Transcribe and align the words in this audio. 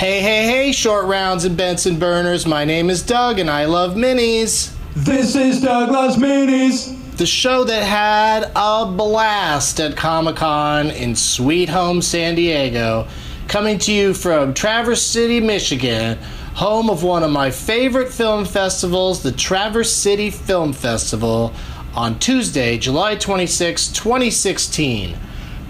Hey, 0.00 0.22
hey, 0.22 0.46
hey, 0.46 0.72
short 0.72 1.04
rounds 1.04 1.44
and 1.44 1.58
Benson 1.58 1.98
burners. 1.98 2.46
My 2.46 2.64
name 2.64 2.88
is 2.88 3.02
Doug 3.02 3.38
and 3.38 3.50
I 3.50 3.66
love 3.66 3.96
minis. 3.96 4.74
This 4.96 5.36
is 5.36 5.60
Doug 5.60 5.90
Loves 5.90 6.16
Movies. 6.16 6.98
The 7.18 7.26
show 7.26 7.64
that 7.64 7.82
had 7.82 8.50
a 8.56 8.90
blast 8.90 9.78
at 9.78 9.98
Comic 9.98 10.36
Con 10.36 10.86
in 10.86 11.14
Sweet 11.14 11.68
Home 11.68 12.00
San 12.00 12.34
Diego. 12.34 13.08
Coming 13.46 13.76
to 13.80 13.92
you 13.92 14.14
from 14.14 14.54
Traverse 14.54 15.02
City, 15.02 15.38
Michigan, 15.38 16.16
home 16.54 16.88
of 16.88 17.02
one 17.02 17.22
of 17.22 17.30
my 17.30 17.50
favorite 17.50 18.10
film 18.10 18.46
festivals, 18.46 19.22
the 19.22 19.32
Traverse 19.32 19.92
City 19.92 20.30
Film 20.30 20.72
Festival, 20.72 21.52
on 21.94 22.18
Tuesday, 22.18 22.78
July 22.78 23.16
26, 23.16 23.88
2016. 23.88 25.14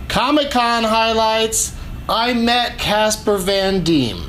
Comic 0.06 0.52
Con 0.52 0.84
highlights 0.84 1.74
I 2.10 2.32
met 2.32 2.76
Casper 2.76 3.36
Van 3.38 3.84
Dien. 3.84 4.20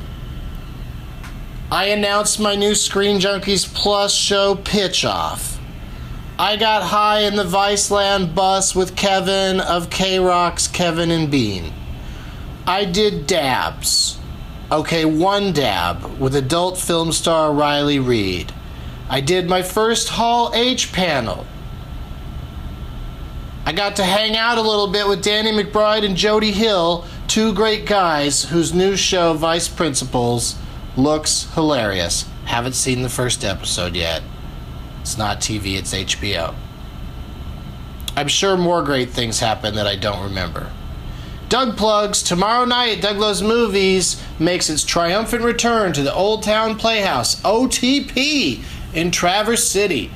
I 1.68 1.86
announced 1.86 2.38
my 2.38 2.54
new 2.54 2.76
Screen 2.76 3.18
Junkies 3.18 3.66
Plus 3.74 4.14
show 4.14 4.54
Pitch 4.54 5.04
Off. 5.04 5.58
I 6.38 6.54
got 6.54 6.84
high 6.84 7.22
in 7.22 7.34
the 7.34 7.42
Viceland 7.42 8.36
bus 8.36 8.76
with 8.76 8.94
Kevin 8.94 9.58
of 9.58 9.90
KROQ's 9.90 10.68
Kevin 10.68 11.10
and 11.10 11.28
Bean. 11.28 11.72
I 12.68 12.84
did 12.84 13.26
dabs. 13.26 14.16
Okay, 14.70 15.04
one 15.04 15.52
dab 15.52 16.04
with 16.20 16.36
adult 16.36 16.78
film 16.78 17.10
star 17.10 17.52
Riley 17.52 17.98
Reid. 17.98 18.52
I 19.10 19.20
did 19.20 19.48
my 19.48 19.62
first 19.62 20.10
Hall 20.10 20.52
H 20.54 20.92
panel. 20.92 21.48
I 23.66 23.72
got 23.72 23.96
to 23.96 24.04
hang 24.04 24.36
out 24.36 24.58
a 24.58 24.62
little 24.62 24.86
bit 24.88 25.08
with 25.08 25.22
Danny 25.22 25.50
McBride 25.50 26.04
and 26.04 26.16
Jody 26.16 26.52
Hill, 26.52 27.06
two 27.32 27.54
great 27.54 27.86
guys 27.86 28.44
whose 28.44 28.74
new 28.74 28.94
show, 28.94 29.32
Vice 29.32 29.66
Principals, 29.66 30.54
looks 30.98 31.50
hilarious. 31.54 32.26
Haven't 32.44 32.74
seen 32.74 33.00
the 33.00 33.08
first 33.08 33.42
episode 33.42 33.96
yet. 33.96 34.22
It's 35.00 35.16
not 35.16 35.40
TV, 35.40 35.78
it's 35.78 35.94
HBO. 35.94 36.54
I'm 38.18 38.28
sure 38.28 38.58
more 38.58 38.82
great 38.82 39.08
things 39.08 39.40
happen 39.40 39.76
that 39.76 39.86
I 39.86 39.96
don't 39.96 40.22
remember. 40.22 40.70
Doug 41.48 41.78
Plugs, 41.78 42.22
tomorrow 42.22 42.66
night, 42.66 43.00
Doug 43.00 43.16
Loves 43.16 43.42
Movies 43.42 44.22
makes 44.38 44.68
its 44.68 44.84
triumphant 44.84 45.42
return 45.42 45.94
to 45.94 46.02
the 46.02 46.12
Old 46.12 46.42
Town 46.42 46.76
Playhouse, 46.76 47.40
OTP, 47.40 48.62
in 48.92 49.10
Traverse 49.10 49.66
City. 49.66 50.10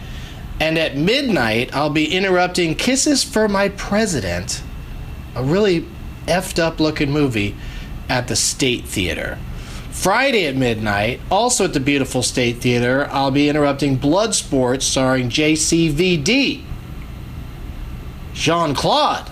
And 0.61 0.77
at 0.77 0.99
midnight, 0.99 1.75
I'll 1.75 1.89
be 1.89 2.15
interrupting 2.15 2.75
Kisses 2.75 3.25
for 3.25 3.49
My 3.49 3.71
President, 3.71 4.63
a 5.35 5.43
really 5.43 5.87
effed 6.27 6.59
up 6.59 6.81
looking 6.81 7.11
movie, 7.11 7.55
at 8.09 8.29
the 8.29 8.37
State 8.37 8.85
Theater. 8.85 9.39
Friday 9.91 10.47
at 10.47 10.57
midnight, 10.57 11.21
also 11.31 11.65
at 11.65 11.73
the 11.73 11.81
beautiful 11.81 12.23
State 12.23 12.59
Theater, 12.59 13.09
I'll 13.11 13.31
be 13.31 13.49
interrupting 13.49 13.99
Bloodsport 13.99 14.83
starring 14.83 15.29
JCVD. 15.29 16.63
Jean 18.35 18.75
Claude. 18.75 19.31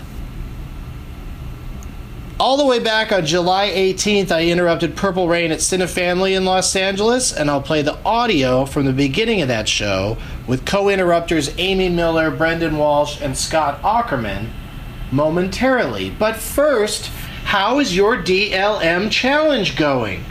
All 2.40 2.56
the 2.56 2.66
way 2.66 2.78
back 2.80 3.12
on 3.12 3.24
July 3.24 3.70
18th, 3.70 4.32
I 4.32 4.46
interrupted 4.46 4.96
Purple 4.96 5.28
Rain 5.28 5.52
at 5.52 5.60
Cinefamily 5.60 6.36
in 6.36 6.44
Los 6.44 6.74
Angeles, 6.74 7.32
and 7.32 7.48
I'll 7.48 7.62
play 7.62 7.82
the 7.82 7.96
audio 8.04 8.64
from 8.64 8.86
the 8.86 8.92
beginning 8.92 9.40
of 9.40 9.48
that 9.48 9.68
show 9.68 10.16
with 10.48 10.64
co 10.64 10.88
interrupters 10.88 11.54
Amy 11.58 11.90
Miller, 11.90 12.30
Brendan 12.30 12.76
Walsh, 12.76 13.20
and 13.20 13.36
Scott 13.36 13.80
Aukerman 13.82 14.48
momentarily. 15.14 16.10
But 16.10 16.36
first, 16.36 17.06
how 17.44 17.78
is 17.78 17.96
your 17.96 18.16
DLM 18.16 19.10
challenge 19.10 19.76
going? 19.76 20.24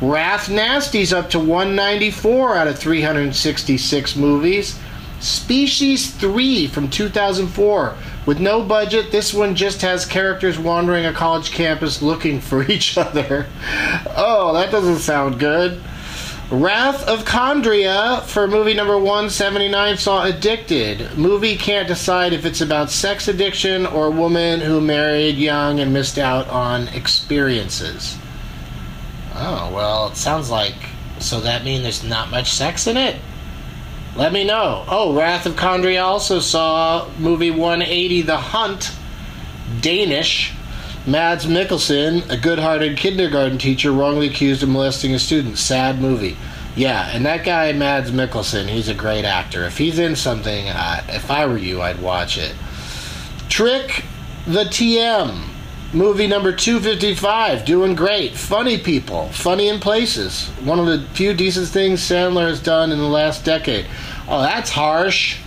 Wrath 0.00 0.48
Nasty's 0.48 1.12
up 1.12 1.30
to 1.30 1.38
194 1.38 2.56
out 2.56 2.68
of 2.68 2.78
366 2.78 4.16
movies. 4.16 4.78
Species 5.20 6.12
3 6.12 6.68
from 6.68 6.88
2004. 6.88 7.96
With 8.24 8.38
no 8.38 8.62
budget, 8.62 9.10
this 9.10 9.34
one 9.34 9.56
just 9.56 9.82
has 9.82 10.06
characters 10.06 10.58
wandering 10.58 11.06
a 11.06 11.12
college 11.12 11.50
campus 11.50 12.02
looking 12.02 12.40
for 12.40 12.62
each 12.70 12.96
other. 12.96 13.46
Oh, 14.16 14.52
that 14.54 14.70
doesn't 14.70 14.98
sound 14.98 15.40
good. 15.40 15.82
Wrath 16.50 17.06
of 17.06 17.26
Chondria 17.26 18.22
for 18.22 18.48
movie 18.48 18.72
number 18.72 18.96
179 18.96 19.98
saw 19.98 20.24
Addicted. 20.24 21.18
Movie 21.18 21.56
can't 21.56 21.86
decide 21.86 22.32
if 22.32 22.46
it's 22.46 22.62
about 22.62 22.90
sex 22.90 23.28
addiction 23.28 23.84
or 23.84 24.10
woman 24.10 24.60
who 24.60 24.80
married 24.80 25.36
young 25.36 25.78
and 25.78 25.92
missed 25.92 26.16
out 26.16 26.48
on 26.48 26.88
experiences. 26.88 28.16
Oh, 29.34 29.70
well, 29.74 30.08
it 30.08 30.16
sounds 30.16 30.48
like. 30.48 30.74
So 31.18 31.38
that 31.42 31.64
means 31.64 31.82
there's 31.82 32.02
not 32.02 32.30
much 32.30 32.50
sex 32.50 32.86
in 32.86 32.96
it? 32.96 33.16
Let 34.16 34.32
me 34.32 34.42
know. 34.44 34.86
Oh, 34.88 35.14
Wrath 35.14 35.44
of 35.44 35.54
Chondria 35.54 36.02
also 36.02 36.40
saw 36.40 37.10
movie 37.18 37.50
180 37.50 38.22
The 38.22 38.38
Hunt, 38.38 38.90
Danish. 39.82 40.54
Mads 41.08 41.46
Mikkelsen, 41.46 42.28
a 42.28 42.36
good 42.36 42.58
hearted 42.58 42.98
kindergarten 42.98 43.56
teacher, 43.56 43.92
wrongly 43.92 44.26
accused 44.26 44.62
of 44.62 44.68
molesting 44.68 45.14
a 45.14 45.18
student. 45.18 45.56
Sad 45.56 46.02
movie. 46.02 46.36
Yeah, 46.76 47.08
and 47.14 47.24
that 47.24 47.46
guy, 47.46 47.72
Mads 47.72 48.10
Mikkelsen, 48.10 48.68
he's 48.68 48.88
a 48.88 48.94
great 48.94 49.24
actor. 49.24 49.64
If 49.64 49.78
he's 49.78 49.98
in 49.98 50.16
something, 50.16 50.68
uh, 50.68 51.02
if 51.08 51.30
I 51.30 51.46
were 51.46 51.56
you, 51.56 51.80
I'd 51.80 52.02
watch 52.02 52.36
it. 52.36 52.54
Trick 53.48 54.04
the 54.46 54.64
TM. 54.64 55.48
Movie 55.94 56.26
number 56.26 56.52
255, 56.52 57.64
doing 57.64 57.94
great. 57.94 58.36
Funny 58.36 58.76
people, 58.76 59.30
funny 59.30 59.70
in 59.70 59.80
places. 59.80 60.48
One 60.62 60.78
of 60.78 60.84
the 60.84 61.08
few 61.14 61.32
decent 61.32 61.68
things 61.68 62.02
Sandler 62.02 62.50
has 62.50 62.60
done 62.60 62.92
in 62.92 62.98
the 62.98 63.04
last 63.04 63.46
decade. 63.46 63.86
Oh, 64.28 64.42
that's 64.42 64.68
harsh. 64.68 65.38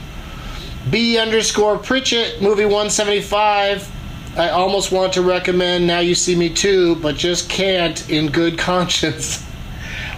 B 0.90 1.20
underscore 1.20 1.78
Pritchett, 1.78 2.42
movie 2.42 2.66
175. 2.66 4.01
I 4.38 4.50
almost 4.50 4.94
want 4.94 5.12
to 5.14 5.22
recommend 5.22 5.86
Now 5.86 6.00
You 6.00 6.16
See 6.16 6.36
Me 6.36 6.50
Too, 6.50 6.96
but 6.96 7.18
just 7.18 7.50
can't 7.50 8.10
in 8.10 8.28
good 8.32 8.58
conscience. 8.58 9.46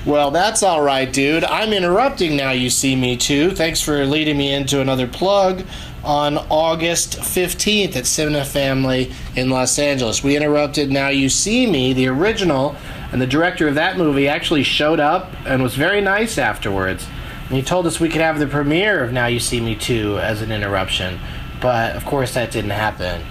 Well, 0.05 0.31
that's 0.31 0.63
all 0.63 0.81
right, 0.81 1.11
dude. 1.11 1.45
I'm 1.45 1.71
interrupting 1.71 2.35
Now 2.35 2.51
You 2.51 2.69
See 2.69 2.93
Me 2.93 3.15
Too. 3.15 3.51
Thanks 3.51 3.79
for 3.79 4.05
leading 4.05 4.37
me 4.37 4.51
into 4.53 4.81
another 4.81 5.07
plug 5.07 5.63
on 6.03 6.37
August 6.49 7.19
15th 7.19 7.95
at 7.95 8.05
Cinema 8.05 8.43
Family 8.43 9.13
in 9.37 9.49
Los 9.49 9.79
Angeles. 9.79 10.21
We 10.21 10.35
interrupted 10.35 10.91
Now 10.91 11.07
You 11.07 11.29
See 11.29 11.65
Me, 11.65 11.93
the 11.93 12.09
original, 12.09 12.75
and 13.13 13.21
the 13.21 13.25
director 13.25 13.65
of 13.69 13.75
that 13.75 13.97
movie 13.97 14.27
actually 14.27 14.63
showed 14.63 14.99
up 14.99 15.31
and 15.45 15.63
was 15.63 15.75
very 15.75 16.01
nice 16.01 16.37
afterwards. 16.37 17.07
And 17.47 17.55
he 17.55 17.63
told 17.63 17.87
us 17.87 18.01
we 18.01 18.09
could 18.09 18.19
have 18.19 18.39
the 18.39 18.47
premiere 18.47 19.05
of 19.05 19.13
Now 19.13 19.27
You 19.27 19.39
See 19.39 19.61
Me 19.61 19.73
Too 19.73 20.19
as 20.19 20.41
an 20.41 20.51
interruption. 20.51 21.17
But 21.61 21.95
of 21.95 22.03
course, 22.05 22.33
that 22.33 22.51
didn't 22.51 22.71
happen. 22.71 23.23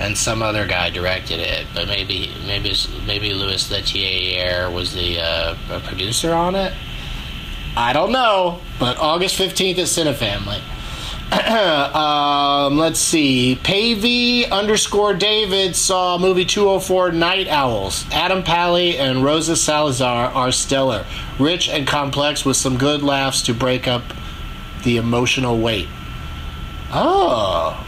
And 0.00 0.16
some 0.16 0.42
other 0.42 0.66
guy 0.66 0.90
directed 0.90 1.40
it, 1.40 1.66
but 1.74 1.88
maybe 1.88 2.32
maybe 2.46 2.72
maybe 3.06 3.32
Louis 3.34 3.68
Leterrier 3.68 4.72
was 4.72 4.94
the 4.94 5.20
uh, 5.20 5.80
producer 5.84 6.32
on 6.32 6.54
it. 6.54 6.72
I 7.76 7.92
don't 7.92 8.12
know, 8.12 8.60
but 8.78 8.98
August 8.98 9.36
fifteenth 9.36 9.78
at 9.78 9.86
Cinefamily. 9.86 10.60
um, 11.94 12.78
let's 12.78 12.98
see. 12.98 13.56
Pavey 13.62 14.46
underscore 14.46 15.12
David 15.12 15.76
saw 15.76 16.16
movie 16.16 16.46
204 16.46 17.12
Night 17.12 17.48
Owls. 17.48 18.06
Adam 18.10 18.42
Pally 18.42 18.96
and 18.96 19.22
Rosa 19.22 19.54
Salazar 19.54 20.28
are 20.30 20.50
stellar. 20.50 21.04
Rich 21.38 21.68
and 21.68 21.86
complex 21.86 22.46
with 22.46 22.56
some 22.56 22.78
good 22.78 23.02
laughs 23.02 23.42
to 23.42 23.52
break 23.52 23.86
up 23.86 24.04
the 24.84 24.96
emotional 24.96 25.58
weight. 25.58 25.88
Oh. 26.90 27.84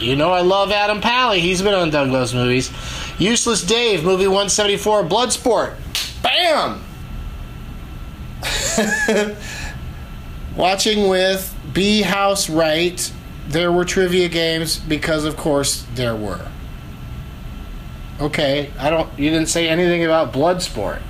You 0.00 0.16
know, 0.16 0.30
I 0.30 0.40
love 0.40 0.70
Adam 0.70 1.00
Pally. 1.00 1.40
He's 1.40 1.60
been 1.60 1.74
on 1.74 1.90
Doug 1.90 2.10
Loves 2.10 2.34
Movies. 2.34 2.70
Useless 3.18 3.62
Dave, 3.62 4.04
movie 4.04 4.26
174, 4.26 5.04
Bloodsport. 5.04 5.74
Bam! 6.22 6.82
Watching 10.56 11.08
with 11.08 11.54
B 11.72 12.02
House 12.02 12.48
Right, 12.48 13.12
there 13.48 13.70
were 13.72 13.84
trivia 13.84 14.28
games 14.28 14.78
because, 14.78 15.24
of 15.24 15.36
course, 15.36 15.84
there 15.94 16.16
were. 16.16 16.48
Okay, 18.20 18.70
I 18.78 18.90
don't. 18.90 19.10
You 19.18 19.30
didn't 19.30 19.48
say 19.48 19.68
anything 19.68 20.04
about 20.04 20.32
Bloodsport. 20.32 21.02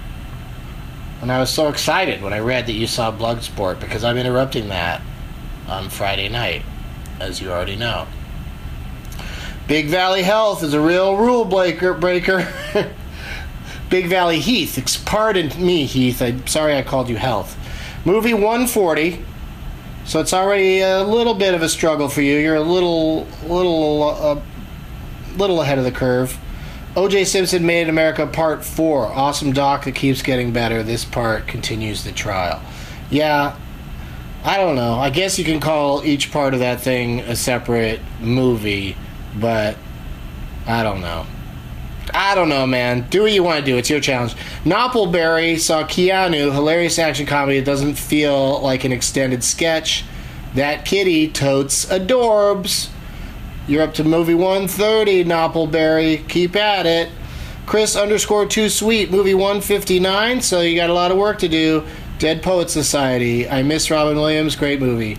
And 1.21 1.31
I 1.31 1.39
was 1.39 1.51
so 1.51 1.69
excited 1.69 2.23
when 2.23 2.33
I 2.33 2.39
read 2.39 2.67
that 2.67 2.73
you 2.73 2.87
saw 2.87 3.13
Bloodsport 3.13 3.79
because 3.79 4.05
I'm 4.05 4.17
interrupting 4.17 4.69
that 4.69 5.03
on 5.69 5.91
Friday 5.91 6.29
night, 6.29 6.63
as 7.21 7.41
you 7.41 7.51
already 7.51 7.77
know. 7.77 8.07
Big 9.67 9.87
Valley 9.87 10.23
Health 10.23 10.63
is 10.63 10.75
a 10.75 10.81
real 10.81 11.17
rule 11.17 11.45
breaker. 11.45 11.95
breaker. 11.95 12.53
Big 13.91 14.07
Valley 14.07 14.41
Heath. 14.41 15.03
Pardon 15.05 15.49
me, 15.65 15.85
Heath. 15.85 16.23
I'm 16.23 16.47
sorry 16.47 16.77
I 16.77 16.83
called 16.83 17.09
you 17.09 17.17
Health. 17.17 17.57
Movie 18.05 18.35
140. 18.35 19.25
So 20.05 20.21
it's 20.21 20.33
already 20.33 20.81
a 20.81 21.03
little 21.03 21.35
bit 21.35 21.55
of 21.55 21.63
a 21.63 21.69
struggle 21.69 22.09
for 22.09 22.23
you. 22.23 22.39
You're 22.39 22.57
a 22.57 22.63
little, 22.63 23.27
little, 23.47 24.03
uh, 24.03 24.41
little 25.37 25.61
ahead 25.61 25.79
of 25.79 25.85
the 25.85 25.93
curve. 25.93 26.39
O.J. 26.97 27.25
Simpson 27.25 27.65
Made 27.65 27.83
in 27.83 27.89
America 27.89 28.27
Part 28.27 28.65
4. 28.65 29.07
Awesome 29.07 29.53
doc 29.53 29.85
that 29.85 29.95
keeps 29.95 30.23
getting 30.23 30.53
better. 30.53 30.83
This 30.83 31.05
part 31.05 31.47
continues 31.47 32.03
the 32.03 32.11
trial. 32.11 32.61
Yeah, 33.11 33.57
I 34.43 34.57
don't 34.57 34.75
know. 34.75 34.95
I 34.95 35.11
guess 35.11 35.39
you 35.39 35.45
can 35.45 35.61
call 35.61 36.05
each 36.05 36.33
part 36.33 36.55
of 36.55 36.61
that 36.61 36.81
thing 36.81 37.21
a 37.21 37.37
separate 37.37 38.01
movie, 38.21 38.97
but 39.39 39.77
I 40.67 40.83
don't 40.83 41.01
know. 41.01 41.27
I 42.13 42.35
don't 42.35 42.49
know, 42.49 42.67
man. 42.67 43.07
Do 43.09 43.23
what 43.23 43.33
you 43.33 43.43
want 43.43 43.65
to 43.65 43.71
do. 43.71 43.77
It's 43.77 43.91
your 43.91 44.01
challenge. 44.01 44.35
Noppleberry 44.65 45.59
saw 45.59 45.85
Keanu, 45.85 46.53
hilarious 46.53 46.99
action 46.99 47.27
comedy. 47.27 47.59
It 47.59 47.65
doesn't 47.65 47.95
feel 47.95 48.61
like 48.61 48.85
an 48.85 48.93
extended 48.93 49.45
sketch. 49.45 50.05
That 50.55 50.85
kitty 50.85 51.31
totes 51.31 51.87
adorbs. 51.87 52.89
You're 53.69 53.83
up 53.83 53.95
to 53.95 54.05
movie 54.05 54.35
130, 54.35 55.25
Noppleberry. 55.25 56.27
Keep 56.29 56.57
at 56.57 56.87
it. 56.87 57.11
Chris 57.67 57.95
underscore 57.95 58.47
too 58.47 58.69
sweet, 58.69 59.13
movie 59.13 59.35
159. 59.35 60.41
So 60.41 60.61
you 60.61 60.75
got 60.75 60.91
a 60.91 60.95
lot 60.95 61.13
of 61.13 61.17
work 61.17 61.39
to 61.41 61.49
do. 61.49 61.87
Dead 62.19 62.43
Poet 62.43 62.69
Society. 62.69 63.49
I 63.49 63.63
miss 63.63 63.91
Robin 63.91 64.17
Williams. 64.17 64.57
Great 64.57 64.81
movie. 64.81 65.19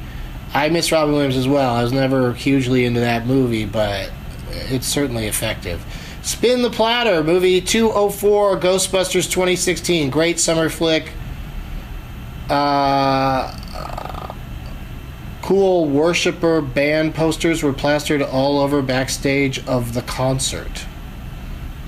I 0.53 0.69
miss 0.69 0.91
Robin 0.91 1.13
Williams 1.13 1.37
as 1.37 1.47
well. 1.47 1.75
I 1.75 1.83
was 1.83 1.93
never 1.93 2.33
hugely 2.33 2.85
into 2.85 2.99
that 2.99 3.25
movie, 3.25 3.65
but 3.65 4.11
it's 4.49 4.87
certainly 4.87 5.27
effective. 5.27 5.83
Spin 6.23 6.61
the 6.61 6.69
Platter, 6.69 7.23
movie 7.23 7.61
204, 7.61 8.59
Ghostbusters 8.59 9.31
2016. 9.31 10.09
Great 10.09 10.39
summer 10.39 10.69
flick. 10.69 11.11
Uh, 12.49 13.57
cool 15.41 15.85
worshiper 15.87 16.61
band 16.61 17.15
posters 17.15 17.63
were 17.63 17.73
plastered 17.73 18.21
all 18.21 18.59
over 18.59 18.81
backstage 18.81 19.65
of 19.67 19.93
the 19.93 20.01
concert. 20.01 20.85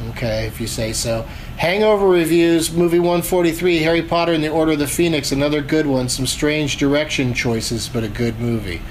Okay, 0.09 0.47
if 0.47 0.59
you 0.59 0.67
say 0.67 0.93
so. 0.93 1.27
Hangover 1.63 2.09
reviews, 2.09 2.73
movie 2.73 2.99
143, 2.99 3.77
Harry 3.77 4.01
Potter 4.01 4.33
and 4.33 4.43
the 4.43 4.49
Order 4.49 4.73
of 4.73 4.79
the 4.79 4.85
Phoenix, 4.85 5.31
another 5.31 5.61
good 5.61 5.87
one. 5.87 6.09
Some 6.09 6.27
strange 6.27 6.75
direction 6.75 7.33
choices, 7.33 7.87
but 7.87 8.03
a 8.03 8.09
good 8.09 8.37
movie. 8.37 8.81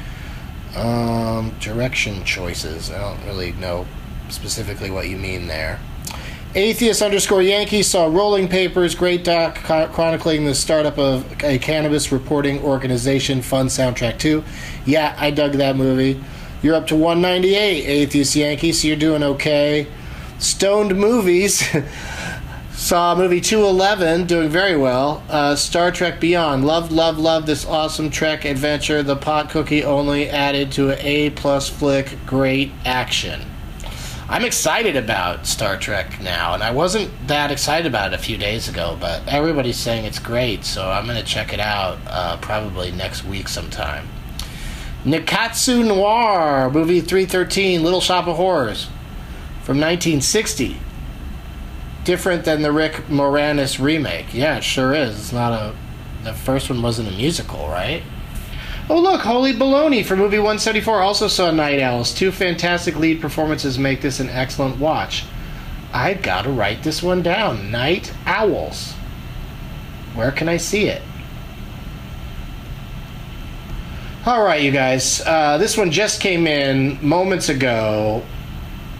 Um, 0.74 1.54
direction 1.60 2.24
choices. 2.24 2.90
I 2.90 2.98
don't 2.98 3.22
really 3.26 3.52
know 3.52 3.86
specifically 4.30 4.90
what 4.90 5.10
you 5.10 5.18
mean 5.18 5.48
there. 5.48 5.80
Atheist 6.54 7.02
underscore 7.02 7.42
Yankee 7.42 7.82
saw 7.82 8.06
Rolling 8.06 8.48
Papers, 8.48 8.94
great 8.94 9.22
doc 9.22 9.56
chronicling 9.56 10.46
the 10.46 10.54
startup 10.54 10.96
of 10.96 11.30
a 11.44 11.58
cannabis 11.58 12.10
reporting 12.10 12.62
organization, 12.62 13.42
fun 13.42 13.66
soundtrack 13.66 14.18
too. 14.18 14.42
Yeah, 14.86 15.14
I 15.18 15.30
dug 15.30 15.52
that 15.52 15.76
movie. 15.76 16.24
You're 16.62 16.76
up 16.76 16.86
to 16.86 16.96
198, 16.96 17.84
Atheist 17.84 18.34
Yankee, 18.34 18.72
so 18.72 18.88
you're 18.88 18.96
doing 18.96 19.22
okay. 19.22 19.88
Stoned 20.38 20.96
Movies 20.96 21.62
saw 22.92 23.14
movie 23.14 23.40
211, 23.40 24.26
doing 24.26 24.50
very 24.50 24.76
well. 24.76 25.22
Uh, 25.30 25.56
Star 25.56 25.90
Trek 25.90 26.20
Beyond, 26.20 26.66
loved, 26.66 26.92
loved, 26.92 27.18
loved 27.18 27.46
this 27.46 27.64
awesome 27.64 28.10
Trek 28.10 28.44
adventure. 28.44 29.02
The 29.02 29.16
pot 29.16 29.48
cookie 29.48 29.82
only 29.82 30.28
added 30.28 30.72
to 30.72 30.90
an 30.90 30.98
A 31.00 31.30
plus 31.30 31.70
flick, 31.70 32.18
great 32.26 32.70
action. 32.84 33.40
I'm 34.28 34.44
excited 34.44 34.94
about 34.94 35.46
Star 35.46 35.78
Trek 35.78 36.20
now, 36.20 36.52
and 36.52 36.62
I 36.62 36.70
wasn't 36.72 37.10
that 37.28 37.50
excited 37.50 37.86
about 37.86 38.12
it 38.12 38.20
a 38.20 38.22
few 38.22 38.36
days 38.36 38.68
ago, 38.68 38.98
but 39.00 39.26
everybody's 39.26 39.78
saying 39.78 40.04
it's 40.04 40.18
great, 40.18 40.62
so 40.66 40.90
I'm 40.90 41.06
going 41.06 41.16
to 41.16 41.24
check 41.24 41.54
it 41.54 41.60
out 41.60 41.96
uh, 42.08 42.36
probably 42.42 42.92
next 42.92 43.24
week 43.24 43.48
sometime. 43.48 44.06
Nikatsu 45.06 45.88
Noir, 45.88 46.68
movie 46.70 47.00
313, 47.00 47.82
Little 47.82 48.02
Shop 48.02 48.26
of 48.26 48.36
Horrors, 48.36 48.84
from 49.62 49.80
1960. 49.80 50.78
Different 52.04 52.44
than 52.44 52.62
the 52.62 52.72
Rick 52.72 52.94
Moranis 53.08 53.78
remake. 53.78 54.34
Yeah, 54.34 54.56
it 54.56 54.64
sure 54.64 54.92
is. 54.94 55.18
It's 55.18 55.32
not 55.32 55.52
a. 55.52 55.74
The 56.24 56.32
first 56.32 56.70
one 56.70 56.82
wasn't 56.82 57.08
a 57.08 57.12
musical, 57.12 57.68
right? 57.68 58.02
Oh, 58.90 59.00
look, 59.00 59.20
Holy 59.20 59.52
Baloney 59.52 60.04
for 60.04 60.16
movie 60.16 60.38
174 60.38 61.00
also 61.00 61.28
saw 61.28 61.50
Night 61.50 61.80
Owls. 61.80 62.12
Two 62.12 62.32
fantastic 62.32 62.96
lead 62.96 63.20
performances 63.20 63.78
make 63.78 64.00
this 64.00 64.20
an 64.20 64.28
excellent 64.28 64.78
watch. 64.78 65.24
I 65.92 66.14
gotta 66.14 66.50
write 66.50 66.82
this 66.82 67.02
one 67.02 67.22
down. 67.22 67.70
Night 67.70 68.12
Owls. 68.26 68.92
Where 70.14 70.32
can 70.32 70.48
I 70.48 70.56
see 70.56 70.86
it? 70.86 71.02
All 74.24 74.42
right, 74.42 74.62
you 74.62 74.70
guys. 74.70 75.20
Uh, 75.24 75.58
this 75.58 75.76
one 75.76 75.90
just 75.90 76.20
came 76.20 76.46
in 76.46 76.98
moments 77.06 77.48
ago. 77.48 78.22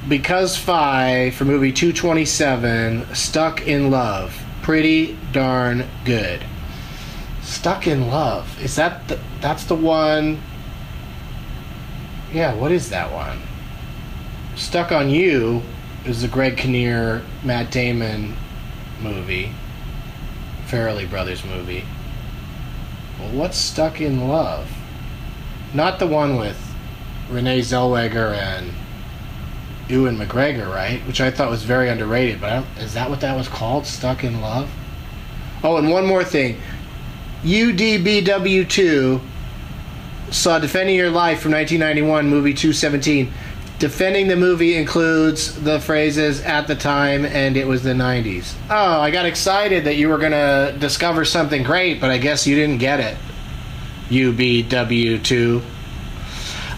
Because 0.09 0.57
Fi 0.57 1.31
for 1.31 1.45
movie 1.45 1.73
227, 1.73 3.15
Stuck 3.15 3.67
in 3.67 3.91
Love. 3.91 4.37
Pretty 4.61 5.17
darn 5.33 5.89
good. 6.05 6.45
Stuck 7.41 7.87
in 7.87 8.09
Love. 8.09 8.61
Is 8.61 8.75
that 8.77 9.07
the, 9.07 9.19
that's 9.41 9.65
the 9.65 9.77
one? 9.77 10.41
Yeah, 12.33 12.55
what 12.55 12.73
is 12.73 12.91
that 12.91 13.13
one? 13.13 13.43
Stuck 14.57 14.91
on 14.91 15.09
You 15.09 15.63
is 16.05 16.23
the 16.23 16.29
Greg 16.29 16.57
Kinnear, 16.57 17.23
Matt 17.45 17.71
Damon 17.71 18.35
movie. 19.01 19.53
Farrelly 20.67 21.09
Brothers 21.09 21.45
movie. 21.45 21.85
Well, 23.21 23.31
what's 23.33 23.59
Stuck 23.59 24.01
in 24.01 24.29
Love? 24.29 24.69
Not 25.73 25.99
the 26.01 26.07
one 26.09 26.37
with 26.37 26.59
Renee 27.31 27.61
Zellweger 27.61 28.35
and 28.35 28.73
Ewan 29.89 30.17
McGregor, 30.17 30.73
right? 30.73 31.01
Which 31.07 31.21
I 31.21 31.31
thought 31.31 31.51
was 31.51 31.63
very 31.63 31.89
underrated, 31.89 32.41
but 32.41 32.65
is 32.79 32.95
that 32.95 33.11
what 33.11 33.21
that 33.21 33.37
was 33.37 33.49
called? 33.49 33.87
Stuck 33.87 34.25
in 34.25 34.41
Love? 34.41 34.71
Oh, 35.63 35.77
and 35.77 35.91
one 35.91 36.07
more 36.07 36.25
thing. 36.25 36.61
UDBW2 37.43 39.21
saw 40.31 40.59
Defending 40.59 40.97
Your 40.97 41.11
Life 41.11 41.41
from 41.41 41.53
1991, 41.53 42.29
movie 42.29 42.55
217. 42.55 43.33
Defending 43.79 44.29
the 44.29 44.37
movie 44.37 44.77
includes 44.77 45.61
the 45.61 45.81
phrases 45.81 46.41
at 46.43 46.69
the 46.69 46.77
time 46.77 47.25
and 47.25 47.57
it 47.57 47.67
was 47.67 47.83
the 47.83 47.91
90s. 47.91 48.55
Oh, 48.71 49.01
I 49.01 49.11
got 49.11 49.27
excited 49.27 49.85
that 49.85 49.97
you 49.97 50.09
were 50.09 50.19
going 50.19 50.33
to 50.33 50.77
discover 50.79 51.25
something 51.25 51.65
great, 51.65 52.01
but 52.01 52.11
I 52.11 52.19
guess 52.19 52.47
you 52.47 52.55
didn't 52.55 52.79
get 52.79 53.01
it. 53.01 53.17
UBW2. 54.09 55.63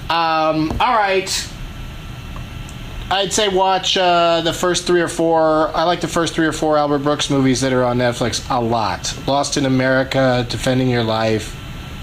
Um, 0.09 0.71
all 0.81 0.97
right. 0.97 1.51
I'd 3.11 3.33
say 3.33 3.49
watch 3.49 3.97
uh, 3.97 4.41
the 4.41 4.53
first 4.53 4.87
three 4.87 5.01
or 5.01 5.09
four. 5.09 5.69
I 5.77 5.85
like 5.85 6.01
the 6.01 6.09
first 6.09 6.35
three 6.35 6.47
or 6.47 6.53
four 6.53 6.79
Albert 6.79 7.01
Brooks 7.01 7.29
movies 7.29 7.61
that 7.61 7.73
are 7.73 7.85
on 7.85 7.99
Netflix 7.99 8.45
a 8.51 8.61
lot. 8.61 9.15
Lost 9.27 9.57
in 9.57 9.67
America, 9.67 10.47
Defending 10.49 10.89
Your 10.89 11.05
Life, 11.05 11.55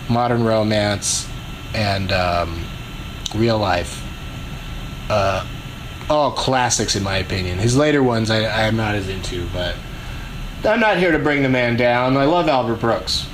Modern 0.09 0.43
Romance, 0.43 1.27
and 1.73 2.11
um, 2.11 2.63
Real 3.33 3.57
Life. 3.57 4.05
Uh, 5.09 5.45
all 6.09 6.31
classics 6.31 6.95
in 6.95 7.03
my 7.03 7.17
opinion. 7.17 7.57
His 7.57 7.75
later 7.75 8.03
ones 8.03 8.29
I, 8.29 8.67
I'm 8.67 8.75
not 8.75 8.95
as 8.95 9.07
into, 9.07 9.47
but 9.53 9.75
I'm 10.63 10.79
not 10.79 10.97
here 10.97 11.11
to 11.11 11.19
bring 11.19 11.41
the 11.41 11.49
man 11.49 11.77
down. 11.77 12.15
I 12.15 12.25
love 12.25 12.47
Albert 12.47 12.75
Brooks. 12.75 13.25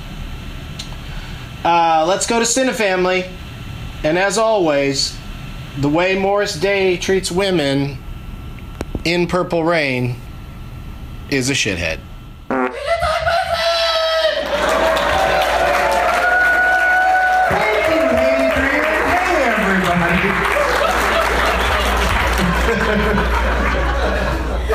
Uh, 1.64 2.06
let's 2.08 2.26
go 2.26 2.38
to 2.38 2.44
Cinefamily. 2.44 3.30
And 4.04 4.16
as 4.16 4.38
always, 4.38 5.17
the 5.80 5.88
way 5.88 6.18
Morris 6.18 6.58
Day 6.58 6.96
treats 6.96 7.30
women 7.30 7.98
in 9.04 9.26
Purple 9.26 9.64
Rain 9.64 10.16
is 11.30 11.50
a 11.50 11.52
shithead. 11.52 12.00
Thank 17.48 17.88
you, 17.94 18.00
Hadrian. 18.16 18.84
Hey, 19.08 19.44
everybody. 19.44 20.18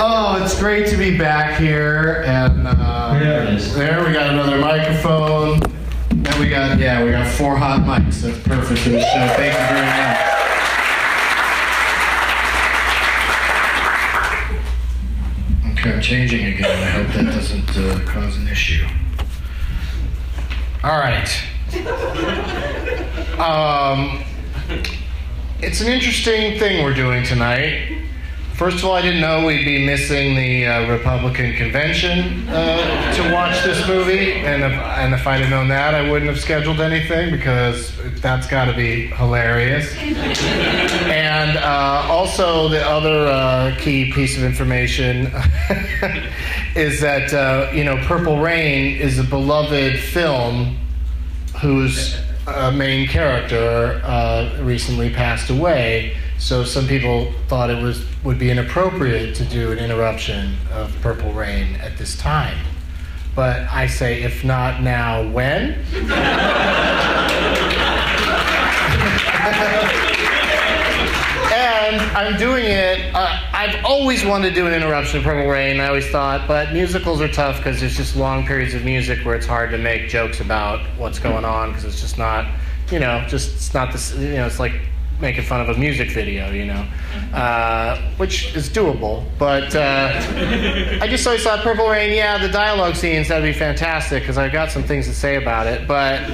Oh, 0.05 0.39
it's 0.43 0.57
great 0.59 0.87
to 0.87 0.97
be 0.97 1.17
back 1.17 1.59
here, 1.59 2.23
and 2.25 2.67
uh, 2.67 3.19
There 3.19 3.43
it 3.43 3.53
is. 3.55 3.75
there 3.75 4.03
we 4.05 4.11
got 4.13 4.29
another 4.33 4.57
microphone, 4.57 5.61
and 6.09 6.35
we 6.39 6.49
got 6.49 6.79
yeah, 6.79 7.03
we 7.03 7.11
got 7.11 7.27
four 7.27 7.55
hot 7.55 7.81
mics. 7.81 8.21
That's 8.21 8.39
perfect 8.39 8.79
for 8.81 8.89
the 8.89 8.99
show. 9.01 9.27
Thank 9.35 9.53
you 9.53 9.75
very 9.75 9.85
much. 9.85 10.29
Okay, 15.65 15.72
I'm 15.85 16.01
changing 16.01 16.45
again. 16.45 16.81
I 16.81 16.89
hope 16.91 17.13
that 17.13 17.25
doesn't 17.25 17.77
uh, 17.77 17.99
cause 18.09 18.37
an 18.37 18.47
issue. 18.47 18.85
All 20.83 20.97
right. 20.97 21.29
Um, 23.37 24.23
it's 25.59 25.81
an 25.81 25.87
interesting 25.87 26.57
thing 26.57 26.83
we're 26.83 26.93
doing 26.93 27.25
tonight. 27.25 28.02
First 28.55 28.77
of 28.77 28.85
all, 28.85 28.93
I 28.93 29.01
didn't 29.01 29.19
know 29.19 29.47
we'd 29.47 29.65
be 29.65 29.83
missing 29.83 30.35
the 30.35 30.67
uh, 30.67 30.87
Republican 30.87 31.55
convention 31.55 32.47
uh, 32.49 33.13
to 33.15 33.33
watch 33.33 33.63
this 33.63 33.87
movie, 33.87 34.33
and 34.33 34.61
if, 34.61 34.71
and 34.71 35.15
if 35.15 35.25
I'd 35.25 35.41
have 35.41 35.49
known 35.49 35.69
that, 35.69 35.95
I 35.95 36.07
wouldn't 36.07 36.29
have 36.29 36.39
scheduled 36.39 36.79
anything 36.79 37.31
because 37.31 37.91
that's 38.21 38.45
got 38.45 38.65
to 38.65 38.73
be 38.75 39.07
hilarious. 39.07 39.91
And 39.97 41.57
uh, 41.57 42.07
also, 42.07 42.69
the 42.69 42.85
other 42.87 43.27
uh, 43.27 43.75
key 43.79 44.11
piece 44.11 44.37
of 44.37 44.43
information 44.43 45.25
is 46.75 47.01
that 47.01 47.33
uh, 47.33 47.71
you 47.73 47.83
know 47.83 47.97
Purple 48.05 48.39
Rain 48.39 48.95
is 48.97 49.17
a 49.17 49.23
beloved 49.23 49.97
film 49.97 50.77
whose 51.59 52.19
uh, 52.45 52.69
main 52.69 53.07
character 53.07 53.99
recently 54.61 55.09
passed 55.09 55.49
away. 55.49 56.15
So 56.43 56.65
some 56.65 56.87
people 56.89 57.31
thought 57.47 57.69
it 57.69 57.81
was 57.81 58.03
would 58.25 58.37
be 58.37 58.51
inappropriate 58.51 59.33
to 59.35 59.45
do 59.45 59.71
an 59.71 59.79
interruption 59.79 60.57
of 60.73 60.93
Purple 61.01 61.31
Rain 61.31 61.77
at 61.77 61.97
this 61.97 62.17
time. 62.17 62.57
But 63.33 63.61
I 63.69 63.87
say, 63.87 64.23
if 64.23 64.43
not 64.43 64.83
now, 64.83 65.25
when? 65.29 65.71
and 71.53 72.01
I'm 72.11 72.37
doing 72.37 72.65
it. 72.65 73.15
Uh, 73.15 73.39
I've 73.53 73.85
always 73.85 74.25
wanted 74.25 74.49
to 74.49 74.55
do 74.55 74.67
an 74.67 74.73
interruption 74.73 75.19
of 75.19 75.23
Purple 75.23 75.49
Rain. 75.49 75.79
I 75.79 75.87
always 75.87 76.09
thought, 76.09 76.45
but 76.45 76.73
musicals 76.73 77.21
are 77.21 77.29
tough 77.29 77.55
because 77.55 77.79
there's 77.79 77.95
just 77.95 78.17
long 78.17 78.45
periods 78.45 78.73
of 78.73 78.83
music 78.83 79.19
where 79.19 79.35
it's 79.35 79.47
hard 79.47 79.71
to 79.71 79.77
make 79.77 80.09
jokes 80.09 80.41
about 80.41 80.81
what's 80.97 81.19
going 81.19 81.45
on 81.45 81.69
because 81.69 81.85
it's 81.85 82.01
just 82.01 82.17
not, 82.17 82.45
you 82.91 82.99
know, 82.99 83.23
just 83.29 83.55
it's 83.55 83.73
not 83.73 83.93
this. 83.93 84.13
You 84.15 84.33
know, 84.33 84.45
it's 84.45 84.59
like 84.59 84.73
making 85.23 85.43
fun 85.43 85.61
of 85.61 85.69
a 85.69 85.79
music 85.79 86.11
video, 86.11 86.51
you 86.51 86.65
know, 86.65 86.85
uh, 87.33 87.99
which 88.17 88.53
is 88.55 88.69
doable. 88.69 89.23
But 89.39 89.75
uh, 89.75 90.11
I 91.01 91.07
just 91.07 91.25
always 91.25 91.43
thought 91.43 91.61
Purple 91.61 91.87
Rain, 91.89 92.15
yeah, 92.15 92.37
the 92.37 92.49
dialogue 92.49 92.95
scenes 92.95 93.29
that'd 93.29 93.43
be 93.43 93.57
fantastic 93.57 94.21
because 94.21 94.37
I've 94.37 94.51
got 94.51 94.69
some 94.69 94.83
things 94.83 95.07
to 95.07 95.15
say 95.15 95.37
about 95.37 95.65
it. 95.65 95.87
But 95.87 96.29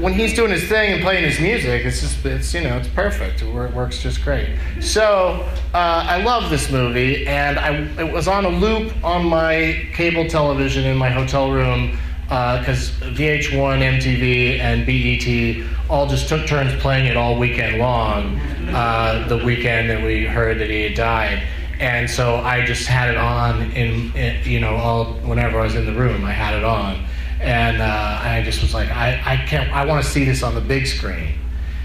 when 0.00 0.12
he's 0.12 0.34
doing 0.34 0.50
his 0.50 0.68
thing 0.68 0.94
and 0.94 1.02
playing 1.02 1.24
his 1.24 1.40
music, 1.40 1.84
it's 1.84 2.00
just 2.00 2.24
it's 2.26 2.52
you 2.52 2.60
know 2.60 2.76
it's 2.76 2.88
perfect. 2.88 3.40
It 3.40 3.72
works 3.72 4.02
just 4.02 4.22
great. 4.22 4.58
So 4.80 5.48
uh, 5.72 6.04
I 6.06 6.22
love 6.22 6.50
this 6.50 6.70
movie, 6.70 7.26
and 7.26 7.58
I 7.58 7.76
it 8.02 8.12
was 8.12 8.28
on 8.28 8.44
a 8.44 8.50
loop 8.50 8.92
on 9.04 9.24
my 9.24 9.88
cable 9.94 10.26
television 10.28 10.84
in 10.84 10.96
my 10.96 11.08
hotel 11.08 11.52
room 11.52 11.96
because 12.28 12.90
VH1, 12.90 13.80
MTV, 13.80 14.58
and 14.58 14.84
BET 14.84 15.77
all 15.88 16.06
just 16.06 16.28
took 16.28 16.46
turns 16.46 16.74
playing 16.80 17.06
it 17.06 17.16
all 17.16 17.38
weekend 17.38 17.78
long. 17.78 18.38
Uh, 18.68 19.26
the 19.28 19.38
weekend 19.44 19.88
that 19.88 20.02
we 20.02 20.26
heard 20.26 20.58
that 20.58 20.68
he 20.68 20.82
had 20.82 20.94
died. 20.94 21.42
And 21.80 22.10
so 22.10 22.36
I 22.36 22.66
just 22.66 22.86
had 22.86 23.08
it 23.08 23.16
on 23.16 23.70
in, 23.72 24.14
in 24.14 24.42
you 24.44 24.60
know 24.60 24.76
all 24.76 25.14
whenever 25.14 25.60
I 25.60 25.64
was 25.64 25.74
in 25.74 25.86
the 25.86 25.94
room 25.94 26.24
I 26.24 26.32
had 26.32 26.54
it 26.54 26.64
on 26.64 27.06
and 27.40 27.80
uh, 27.80 28.18
I 28.20 28.42
just 28.42 28.62
was 28.62 28.74
like, 28.74 28.90
I, 28.90 29.20
I 29.24 29.36
can't, 29.46 29.72
I 29.72 29.84
want 29.84 30.04
to 30.04 30.10
see 30.10 30.24
this 30.24 30.42
on 30.42 30.54
the 30.54 30.60
big 30.60 30.86
screen. 30.86 31.34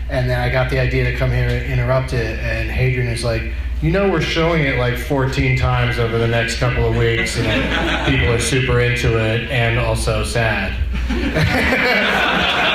And 0.09 0.29
then 0.29 0.39
I 0.39 0.49
got 0.49 0.69
the 0.69 0.79
idea 0.79 1.11
to 1.11 1.17
come 1.17 1.31
here 1.31 1.47
and 1.47 1.71
interrupt 1.71 2.13
it, 2.13 2.39
and 2.39 2.69
Hadrian 2.69 3.11
is 3.11 3.23
like, 3.23 3.53
you 3.81 3.91
know, 3.91 4.09
we're 4.09 4.21
showing 4.21 4.63
it 4.63 4.77
like 4.77 4.97
14 4.97 5.57
times 5.57 5.99
over 5.99 6.17
the 6.17 6.27
next 6.27 6.57
couple 6.57 6.85
of 6.85 6.95
weeks, 6.95 7.37
and 7.37 8.09
people 8.09 8.33
are 8.33 8.39
super 8.39 8.79
into 8.79 9.19
it 9.19 9.49
and 9.49 9.79
also 9.79 10.23
sad. 10.23 10.73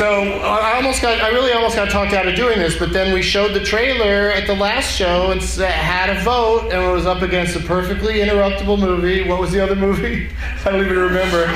so 0.00 0.22
I 0.22 0.76
almost 0.76 1.02
got, 1.02 1.20
I 1.20 1.28
really 1.28 1.52
almost 1.52 1.76
got 1.76 1.90
talked 1.90 2.14
out 2.14 2.26
of 2.26 2.34
doing 2.34 2.58
this, 2.58 2.78
but 2.78 2.90
then 2.90 3.12
we 3.12 3.20
showed 3.20 3.52
the 3.52 3.62
trailer 3.62 4.30
at 4.30 4.46
the 4.46 4.54
last 4.54 4.96
show 4.96 5.30
and 5.30 5.42
had 5.42 6.08
a 6.08 6.18
vote, 6.22 6.72
and 6.72 6.82
it 6.82 6.90
was 6.90 7.04
up 7.04 7.20
against 7.20 7.54
a 7.54 7.60
perfectly 7.60 8.14
interruptible 8.14 8.80
movie. 8.80 9.28
What 9.28 9.38
was 9.38 9.52
the 9.52 9.62
other 9.62 9.76
movie? 9.76 10.30
I 10.64 10.70
don't 10.70 10.86
even 10.86 10.96
remember. 10.96 11.48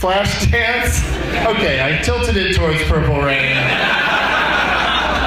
Flashdance. 0.00 0.98
Okay, 1.54 1.80
I 1.80 2.02
tilted 2.02 2.36
it 2.36 2.56
towards 2.56 2.82
Purple 2.82 3.22
Rain. 3.22 3.54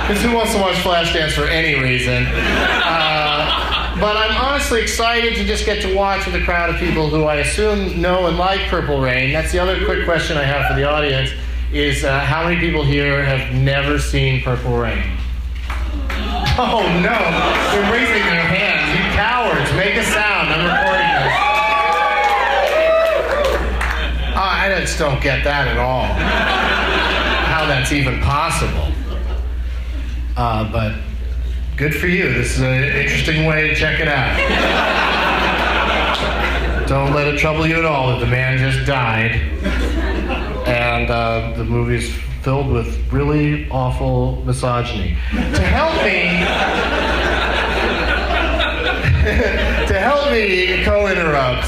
Because 0.02 0.22
who 0.24 0.36
wants 0.36 0.52
to 0.52 0.60
watch 0.60 0.76
Flashdance 0.76 1.32
for 1.32 1.46
any 1.46 1.82
reason? 1.82 2.26
Uh, 2.28 3.96
but 3.98 4.18
I'm 4.18 4.36
honestly 4.44 4.82
excited 4.82 5.36
to 5.36 5.46
just 5.46 5.66
get 5.66 5.82
to 5.84 5.96
watch 5.96 6.26
with 6.26 6.36
a 6.36 6.44
crowd 6.44 6.70
of 6.70 6.76
people 6.82 7.10
who 7.10 7.24
I 7.24 7.36
assume 7.36 8.02
know 8.02 8.28
and 8.28 8.38
like 8.38 8.60
Purple 8.68 9.00
Rain. 9.00 9.32
That's 9.32 9.54
the 9.54 9.60
other 9.60 9.86
quick 9.86 10.04
question 10.04 10.38
I 10.38 10.44
have 10.44 10.68
for 10.68 10.74
the 10.74 10.84
audience: 10.84 11.32
is 11.74 12.04
uh, 12.04 12.20
how 12.20 12.44
many 12.44 12.60
people 12.60 12.84
here 12.84 13.24
have 13.24 13.54
never 13.56 13.98
seen 13.98 14.42
Purple 14.42 14.78
Rain? 14.78 15.04
Oh 16.58 16.84
no! 17.02 17.18
They're 17.72 17.92
raising 17.92 18.24
their 18.26 18.44
hands. 18.44 18.92
You 18.92 19.04
cowards! 19.16 19.72
Make 19.74 19.96
a 19.96 20.04
sound. 20.04 20.50
I'm 20.50 20.66
recording 20.68 21.08
this. 21.16 21.34
Uh, 24.36 24.42
I 24.42 24.80
just 24.82 25.00
don't 25.00 25.22
get 25.22 25.46
that 25.46 25.68
at 25.70 25.78
all. 25.78 26.08
How 27.48 27.66
that's 27.66 27.94
even 27.94 28.20
possible. 28.20 28.92
Uh, 30.36 30.70
but 30.72 30.96
good 31.78 31.96
for 31.96 32.08
you. 32.08 32.34
This 32.34 32.58
is 32.58 32.62
an 32.62 32.84
interesting 32.84 33.46
way 33.46 33.70
to 33.70 33.76
check 33.76 34.02
it 34.02 34.10
out. 34.10 34.38
Don't 36.88 37.14
let 37.14 37.28
it 37.34 37.40
trouble 37.40 37.66
you 37.66 37.78
at 37.78 37.86
all 37.86 38.10
that 38.10 38.20
the 38.20 38.28
man 38.28 38.58
just 38.58 38.86
died. 38.86 39.40
And 41.02 41.10
uh, 41.10 41.54
the 41.58 41.64
movie's 41.64 42.14
filled 42.44 42.72
with 42.72 43.12
really 43.12 43.68
awful 43.72 44.44
misogyny. 44.46 45.18
To 45.32 45.62
help 45.64 45.96
me, 46.06 46.22
to 49.88 50.00
help 50.00 50.32
me 50.32 50.84
co-interrupt 50.84 51.66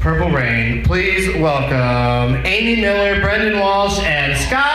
Purple 0.00 0.30
Rain, 0.30 0.82
please 0.82 1.32
welcome 1.36 2.44
Amy 2.44 2.80
Miller, 2.80 3.20
Brendan 3.20 3.60
Walsh, 3.60 4.00
and 4.00 4.36
Scott 4.36 4.73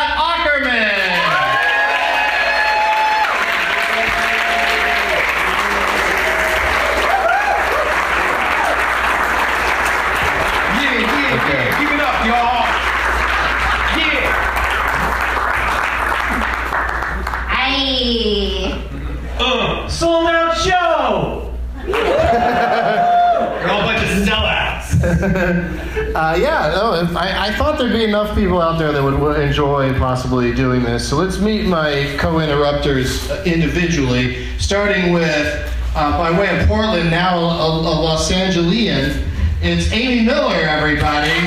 Uh, 26.20 26.36
yeah, 26.36 26.74
no, 26.76 27.18
I, 27.18 27.48
I 27.48 27.54
thought 27.54 27.80
there'd 27.80 27.94
be 27.94 28.04
enough 28.04 28.36
people 28.36 28.62
out 28.62 28.78
there 28.78 28.92
that 28.92 29.02
would, 29.02 29.18
would 29.22 29.40
enjoy 29.40 29.98
possibly 29.98 30.54
doing 30.54 30.84
this. 30.84 31.08
So 31.08 31.16
let's 31.16 31.40
meet 31.40 31.66
my 31.66 32.14
co-interrupters 32.20 33.32
uh, 33.32 33.42
individually, 33.46 34.46
starting 34.58 35.14
with, 35.14 35.74
uh, 35.96 36.18
by 36.18 36.38
way 36.38 36.60
of 36.60 36.68
Portland, 36.68 37.10
now 37.10 37.38
a, 37.38 37.68
a 37.70 37.96
Los 38.04 38.30
Angelian. 38.34 39.26
It's 39.62 39.94
Amy 39.94 40.26
Miller, 40.26 40.56
everybody. 40.56 41.40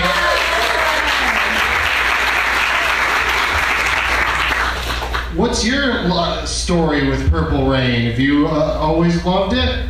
What's 5.39 5.67
your 5.67 6.01
lo- 6.05 6.47
story 6.47 7.07
with 7.11 7.31
Purple 7.31 7.69
Rain? 7.69 8.11
Have 8.11 8.19
you 8.19 8.47
uh, 8.47 8.79
always 8.81 9.23
loved 9.23 9.55
it? 9.55 9.87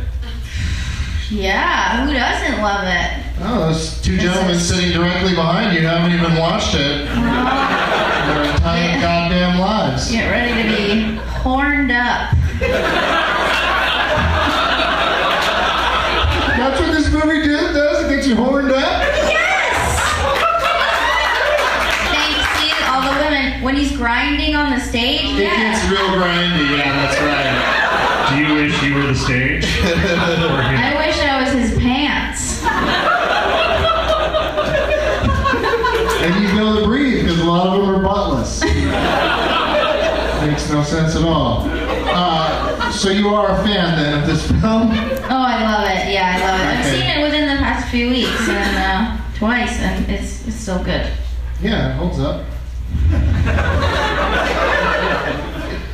Yeah, 1.29 2.05
who 2.05 2.13
doesn't 2.13 2.61
love 2.61 2.83
it? 2.85 3.22
Oh, 3.39 3.67
those 3.67 4.01
two 4.01 4.17
gentlemen 4.17 4.59
sitting 4.59 4.91
directly 4.91 5.33
behind 5.35 5.73
you 5.77 5.85
haven't 5.85 6.11
even 6.17 6.37
watched 6.37 6.75
it 6.75 7.05
their 7.07 8.43
entire 8.53 9.01
goddamn 9.01 9.59
lives. 9.59 10.11
Get 10.11 10.29
ready 10.29 10.63
to 10.63 10.69
be 10.77 11.15
horned 11.41 11.91
up. 11.91 12.31
That's 16.55 16.79
what 16.79 16.91
this 16.93 17.11
movie 17.11 17.41
did, 17.41 17.73
does? 17.73 18.05
It 18.05 18.09
gets 18.15 18.27
you 18.27 18.35
horned 18.35 18.71
up? 18.71 19.01
Yes! 19.27 19.99
Thanks, 22.13 22.87
all 22.89 23.01
the 23.01 23.17
women. 23.19 23.61
When 23.63 23.75
he's 23.75 23.97
grinding 23.97 24.55
on 24.55 24.69
the 24.71 24.79
stage, 24.79 25.25
It 25.25 25.37
gets 25.39 25.83
real 25.89 26.07
grindy, 26.15 26.77
yeah, 26.77 26.93
that's 26.93 27.19
right. 27.19 28.29
Do 28.29 28.37
you 28.37 28.53
wish 28.61 28.81
you 28.83 28.95
were 28.95 29.07
the 29.07 29.15
stage? 29.15 29.65
I 29.83 30.93
wish 30.95 31.19
I 31.19 31.32
And 36.23 36.33
you 36.43 36.51
be 36.51 36.57
able 36.57 36.75
to 36.79 36.85
breathe 36.85 37.21
because 37.23 37.39
a 37.39 37.43
lot 37.43 37.67
of 37.67 37.85
them 37.85 37.89
are 37.95 38.01
buttless. 38.01 38.61
Makes 40.47 40.69
no 40.69 40.83
sense 40.83 41.15
at 41.15 41.23
all. 41.23 41.63
Uh, 41.69 42.91
so 42.91 43.09
you 43.09 43.29
are 43.29 43.51
a 43.51 43.63
fan 43.63 43.97
then 43.97 44.21
of 44.21 44.27
this 44.27 44.45
film? 44.47 44.61
Oh, 44.61 45.27
I 45.29 45.61
love 45.63 45.85
it. 45.89 46.13
Yeah, 46.13 46.33
I 46.35 46.39
love 46.45 46.59
it. 46.59 46.65
I've 46.65 46.85
Okay. 46.85 46.99
seen 46.99 47.09
it 47.19 47.23
within 47.23 47.47
the 47.49 47.61
past 47.61 47.89
few 47.91 48.09
weeks 48.09 48.47
and 48.49 48.77
uh, 48.77 49.17
twice, 49.37 49.79
and 49.79 50.09
it's 50.09 50.45
it's 50.47 50.55
still 50.57 50.83
good. 50.83 51.11
Yeah, 51.61 51.89
it 51.91 51.95
holds 51.95 52.19
up. 52.19 52.45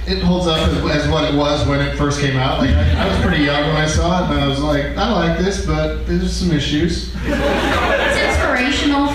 it 0.08 0.22
holds 0.24 0.48
up 0.48 0.58
as, 0.68 0.78
as 1.04 1.10
what 1.12 1.24
it 1.32 1.36
was 1.36 1.68
when 1.68 1.80
it 1.80 1.96
first 1.98 2.20
came 2.22 2.38
out. 2.38 2.60
Like 2.60 2.72
I, 2.72 3.06
I 3.06 3.08
was 3.08 3.20
pretty 3.26 3.44
young 3.44 3.68
when 3.68 3.76
I 3.78 3.86
saw 3.88 4.24
it, 4.26 4.32
and 4.34 4.40
I 4.44 4.48
was 4.48 4.60
like, 4.62 4.86
I 4.98 5.12
like 5.12 5.40
this, 5.40 5.66
but 5.66 6.06
there's 6.08 6.36
some 6.36 6.52
issues. 6.52 7.14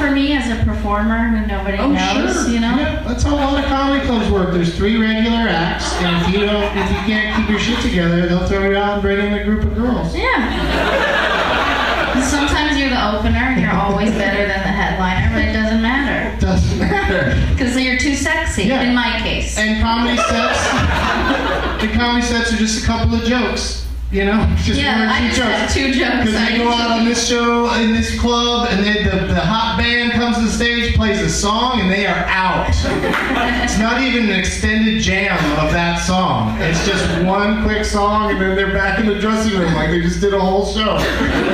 For 0.05 0.11
me 0.11 0.37
as 0.37 0.51
a 0.51 0.63
performer 0.67 1.29
who 1.29 1.47
nobody 1.47 1.79
oh, 1.79 1.91
knows, 1.91 2.47
you 2.51 2.61
know? 2.61 2.75
Oh, 2.75 2.79
Yeah, 2.79 3.03
that's 3.09 3.23
how 3.23 3.37
a 3.37 3.41
lot 3.41 3.59
of 3.59 3.65
comedy 3.71 4.05
clubs 4.05 4.31
work. 4.31 4.53
There's 4.53 4.77
three 4.77 5.01
regular 5.01 5.49
acts, 5.49 5.95
and 5.95 6.21
if 6.21 6.29
you 6.29 6.45
don't, 6.45 6.63
if 6.77 6.91
you 6.91 6.97
can't 7.09 7.35
keep 7.41 7.49
your 7.49 7.59
shit 7.59 7.81
together, 7.81 8.29
they'll 8.29 8.47
throw 8.47 8.69
you 8.69 8.77
out 8.77 8.93
and 8.95 9.03
bring 9.03 9.27
in 9.27 9.33
a 9.33 9.43
group 9.45 9.65
of 9.65 9.75
girls. 9.75 10.15
Yeah. 10.15 12.21
Sometimes 12.21 12.77
you're 12.77 12.91
the 12.91 13.17
opener 13.17 13.39
and 13.39 13.63
you're 13.63 13.73
always 13.73 14.11
better 14.11 14.47
than 14.47 14.61
the 14.61 14.75
headliner, 14.77 15.33
but 15.33 15.43
it 15.43 15.55
doesn't 15.55 15.81
matter. 15.81 16.39
Doesn't 16.39 16.79
matter. 16.79 17.41
Because 17.55 17.75
you're 17.81 17.97
too 17.97 18.15
sexy, 18.15 18.65
Yeah. 18.65 18.83
in 18.83 18.95
my 18.95 19.21
case. 19.23 19.57
And 19.57 19.81
comedy 19.83 20.19
sets, 20.19 21.81
the 21.81 21.89
comedy 21.97 22.27
sets 22.27 22.53
are 22.53 22.57
just 22.57 22.85
a 22.85 22.87
couple 22.87 23.15
of 23.15 23.25
jokes. 23.25 23.87
You 24.15 24.25
know, 24.27 24.47
just 24.63 24.79
Yeah, 24.81 25.01
one 25.01 25.09
or 25.09 25.11
I 25.11 25.19
two 25.29 25.35
just 25.35 25.61
jokes. 25.61 25.75
two 25.75 25.91
jokes 25.93 26.17
Because 26.31 26.35
they 26.49 26.59
go 26.59 26.69
out 26.71 26.91
on 27.01 27.05
this 27.05 27.27
show 27.29 27.67
in 27.83 27.93
this 27.93 28.15
club, 28.21 28.69
and 28.71 28.85
then 28.87 29.03
the, 29.03 29.35
the 29.35 29.41
hot 29.41 29.77
band 29.77 30.13
comes 30.13 30.37
to 30.37 30.45
the 30.45 30.51
stage, 30.51 30.95
plays 30.95 31.21
a 31.21 31.29
song, 31.29 31.81
and 31.81 31.91
they 31.91 32.07
are 32.07 32.25
out. 32.29 32.69
it's 32.71 33.77
not 33.77 34.01
even 34.03 34.31
an 34.31 34.39
extended 34.39 35.03
jam 35.03 35.35
of 35.59 35.73
that 35.73 35.97
song. 35.97 36.57
It's 36.61 36.87
just 36.87 37.03
one 37.25 37.65
quick 37.65 37.85
song, 37.85 38.31
and 38.31 38.41
then 38.41 38.55
they're 38.55 38.73
back 38.73 39.01
in 39.01 39.07
the 39.07 39.19
dressing 39.19 39.59
room 39.59 39.75
like 39.75 39.91
they 39.91 40.01
just 40.01 40.21
did 40.21 40.33
a 40.33 40.39
whole 40.41 40.65
show. 40.65 40.95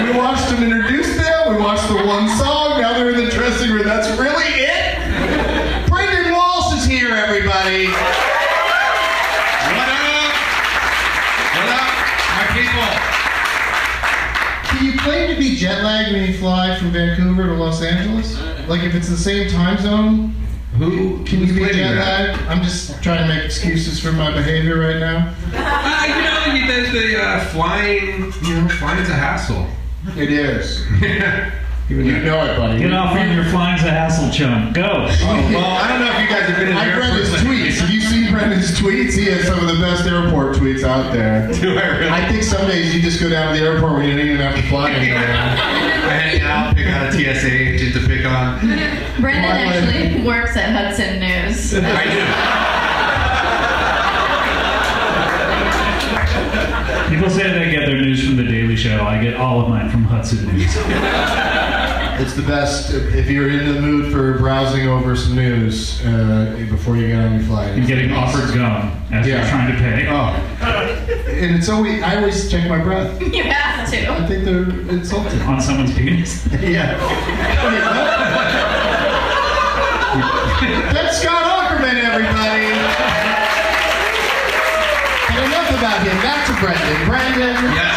We 0.05 0.13
watched 0.19 0.51
them 0.51 0.63
introduce 0.63 1.17
them. 1.17 1.57
We 1.57 1.63
watched 1.63 1.89
the 1.89 1.95
one 2.07 2.29
song. 2.37 2.79
Now 2.83 2.93
they're 2.93 3.09
in 3.11 3.25
the 3.25 3.31
dressing 3.31 3.71
room. 3.73 3.85
That's 3.87 4.07
really 4.21 4.45
it. 4.45 5.89
Brendan 5.89 6.35
Walsh 6.35 6.75
is 6.77 6.85
here, 6.85 7.09
everybody. 7.15 7.87
What 9.65 9.89
up? 9.89 10.37
What 11.57 11.69
up, 11.73 11.89
my 12.37 12.47
people? 12.55 12.89
Do 14.81 14.87
you 14.87 14.99
claim 14.99 15.29
to 15.31 15.39
be 15.39 15.57
jet 15.57 15.85
lagged 15.85 16.13
when 16.13 16.25
you 16.27 16.39
fly 16.39 16.75
from 16.79 16.91
Vancouver 16.91 17.45
to 17.49 17.53
Los 17.55 17.83
Angeles? 17.83 18.41
Like 18.67 18.83
if 18.83 18.95
it's 18.95 19.09
the 19.11 19.17
same 19.17 19.49
time 19.51 19.77
zone, 19.79 20.31
Who 20.79 21.23
can 21.25 21.41
you 21.41 21.47
who's 21.47 21.53
be 21.53 21.59
claiming 21.65 21.77
jet 21.77 21.95
that? 21.97 22.29
lagged? 22.31 22.43
I'm 22.49 22.63
just 22.63 23.03
trying 23.03 23.19
to 23.29 23.35
make 23.35 23.45
excuses 23.45 24.01
for 24.01 24.11
my 24.13 24.31
behavior 24.33 24.79
right 24.79 24.99
now. 24.99 25.35
Uh, 25.53 26.07
you 26.07 26.23
know, 26.23 26.55
you- 26.55 26.67
the, 26.93 26.99
the 26.99 27.23
uh, 27.23 27.45
flying, 27.47 28.33
you 28.43 28.61
know, 28.63 28.69
flying's 28.69 29.11
a 29.11 29.15
hassle. 29.15 29.67
It 30.17 30.33
is. 30.33 30.81
Even 31.91 32.07
You 32.07 32.23
know 32.23 32.43
it, 32.45 32.57
buddy. 32.57 32.79
Get 32.79 32.93
off 32.95 33.15
on 33.17 33.33
your 33.35 33.45
flying's 33.47 33.83
a 33.83 33.91
hassle, 33.91 34.31
chum. 34.31 34.73
Go. 34.73 34.83
Oh, 34.85 35.51
well, 35.53 35.77
I 35.77 35.89
don't 35.89 36.01
know 36.01 36.11
if 36.13 36.21
you 36.23 36.29
guys 36.29 36.47
have 36.49 36.57
been 36.57 36.69
in 36.69 36.75
the 36.75 36.81
I 36.81 36.87
read 36.87 37.03
airport. 37.11 37.21
his 37.21 37.43
tweets. 38.41 38.51
Have 38.51 38.53
you 38.53 38.63
seen 38.63 38.81
Brendan's 38.81 38.81
tweets? 38.81 39.13
He 39.19 39.25
has 39.27 39.47
some 39.47 39.59
of 39.61 39.67
the 39.75 39.81
best 39.83 40.07
airport 40.07 40.57
tweets 40.57 40.83
out 40.85 41.13
there. 41.13 41.51
Do 41.61 41.79
I 41.79 41.87
really? 41.99 42.11
I 42.11 42.29
think 42.29 42.43
some 42.43 42.67
days 42.67 42.95
you 42.95 43.01
just 43.03 43.21
go 43.21 43.29
down 43.29 43.53
to 43.55 43.61
the 43.61 43.67
airport 43.67 43.93
when 43.95 44.09
you 44.09 44.17
don't 44.17 44.27
even 44.27 44.41
have 44.41 44.57
to 44.57 44.63
fly 44.69 44.91
anywhere. 44.91 45.25
I 45.31 46.13
hang 46.13 46.41
out, 46.43 46.75
pick 46.77 46.87
out 46.87 47.09
a 47.09 47.13
TSA 47.13 47.51
agent 47.51 47.95
to 47.95 48.01
pick 48.09 48.25
on. 48.27 48.59
Brendan 49.21 49.45
Why 49.45 49.67
would- 49.67 49.95
actually 49.95 50.23
works 50.27 50.57
at 50.57 50.71
Hudson 50.73 51.21
News. 51.21 51.75
I 51.75 52.05
do. 52.05 52.21
People 57.15 57.29
say 57.29 57.43
they 57.53 57.71
get 57.73 57.87
their 57.87 58.01
news 58.01 58.25
from 58.25 58.37
The 58.37 58.45
Daily 58.45 58.77
Show. 58.77 59.05
I 59.05 59.21
get 59.21 59.35
all 59.37 59.61
of 59.61 59.69
mine 59.69 59.91
from 59.91 60.05
Hudson 60.05 60.47
News. 60.57 60.75
It's 62.23 62.35
the 62.35 62.43
best 62.43 62.93
if 62.93 63.31
you're 63.31 63.49
in 63.51 63.73
the 63.75 63.81
mood 63.81 64.13
for 64.13 64.37
browsing 64.39 64.87
over 64.89 65.17
some 65.17 65.35
news 65.37 66.01
uh, 66.05 66.55
before 66.71 66.97
you 66.97 67.07
get 67.09 67.19
on 67.25 67.33
your 67.35 67.43
flight. 67.45 67.71
And 67.71 67.87
getting 67.87 68.13
offered 68.13 68.53
gum 68.55 68.93
as 69.11 69.27
Yeah. 69.27 69.41
you're 69.41 69.49
trying 69.49 69.73
to 69.73 69.79
pay. 69.79 70.07
Oh. 70.09 70.35
And 71.31 71.57
it's 71.57 71.69
always, 71.71 72.03
I 72.03 72.17
always 72.17 72.51
check 72.51 72.69
my 72.69 72.79
breath. 72.79 73.19
You 73.35 73.45
have 73.45 73.89
to. 73.91 74.13
I 74.13 74.27
think 74.27 74.45
they're 74.45 74.69
insulting. 74.95 75.41
On 75.43 75.61
someone's 75.61 75.95
penis. 75.95 76.47
Yeah. 76.61 76.99
That's 80.93 81.19
Scott 81.23 81.45
Aukerman, 81.45 81.97
everybody. 82.05 82.67
And 85.31 85.39
enough 85.47 85.71
about 85.71 86.03
him. 86.07 86.17
Back 86.21 86.47
to 86.47 86.53
Brendan. 86.61 87.07
Brendan. 87.09 87.57
Yes. 87.75 87.97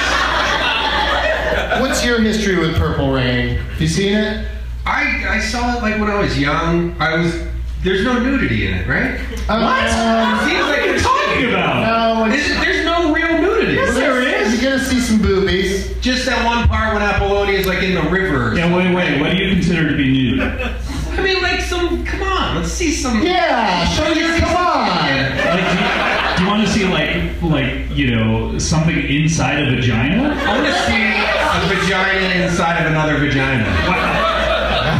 What's 1.81 2.05
your 2.05 2.19
history 2.21 2.57
with 2.57 2.75
Purple 2.77 3.11
Rain? 3.11 3.57
Have 3.57 3.81
you 3.81 3.87
seen 3.87 4.13
it? 4.17 4.47
I, 4.85 5.25
I 5.27 5.39
saw 5.39 5.77
it 5.77 5.81
like 5.81 5.99
when 5.99 6.09
I 6.09 6.19
was 6.19 6.37
young. 6.39 6.99
I 7.01 7.15
was. 7.17 7.47
There's 7.83 8.03
no 8.05 8.17
nudity 8.17 8.67
in 8.67 8.73
it, 8.75 8.87
right? 8.87 9.19
Uh, 9.49 9.59
what? 9.59 9.83
Uh, 9.89 10.47
Seems 10.47 10.65
like 10.67 10.81
it's 10.83 11.03
Talking 11.03 11.49
about. 11.49 12.25
No, 12.27 12.33
Is 12.33 12.49
it- 12.49 12.59
there's 12.61 12.85
no 12.85 13.13
real 13.13 13.41
nudity. 13.41 13.73
Yes, 13.73 13.93
there 13.93 14.21
is. 14.21 14.61
You're 14.61 14.71
gonna 14.71 14.83
see 14.83 14.99
some 15.01 15.21
boobies. 15.21 15.93
Just 15.99 16.25
that 16.25 16.45
one 16.45 16.67
part 16.69 16.93
when 16.93 17.01
Apollonia 17.03 17.57
is 17.59 17.65
like 17.65 17.83
in 17.83 17.95
the 17.95 18.03
river. 18.09 18.51
or 18.51 18.55
Yeah, 18.55 18.73
wait, 18.75 18.93
wait. 18.93 19.19
What 19.19 19.31
do 19.31 19.37
you 19.37 19.53
consider 19.53 19.89
to 19.89 19.97
be 19.97 20.11
nude? 20.11 20.41
I 20.41 21.21
mean, 21.21 21.41
like 21.41 21.61
some. 21.61 22.05
Come 22.05 22.23
on, 22.23 22.55
let's 22.57 22.71
see 22.71 22.91
some. 22.91 23.21
Yeah, 23.21 23.85
show 23.89 24.07
you. 24.09 24.39
Come 24.39 24.55
on. 24.55 24.87
Like, 24.87 25.57
do 25.57 25.69
you, 25.69 26.37
do 26.37 26.42
you 26.42 26.42
want 26.53 26.67
to 26.67 26.71
see 26.73 26.85
like, 26.85 27.41
like 27.41 27.89
you 27.97 28.11
know, 28.15 28.57
something 28.59 28.95
inside 28.95 29.57
a 29.59 29.65
vagina? 29.75 30.35
I 30.37 30.53
want 30.53 30.67
to 30.67 30.73
see 30.85 31.01
a 31.01 31.65
vagina 31.81 32.45
inside 32.45 32.85
of 32.85 32.91
another 32.91 33.17
vagina. 33.17 33.65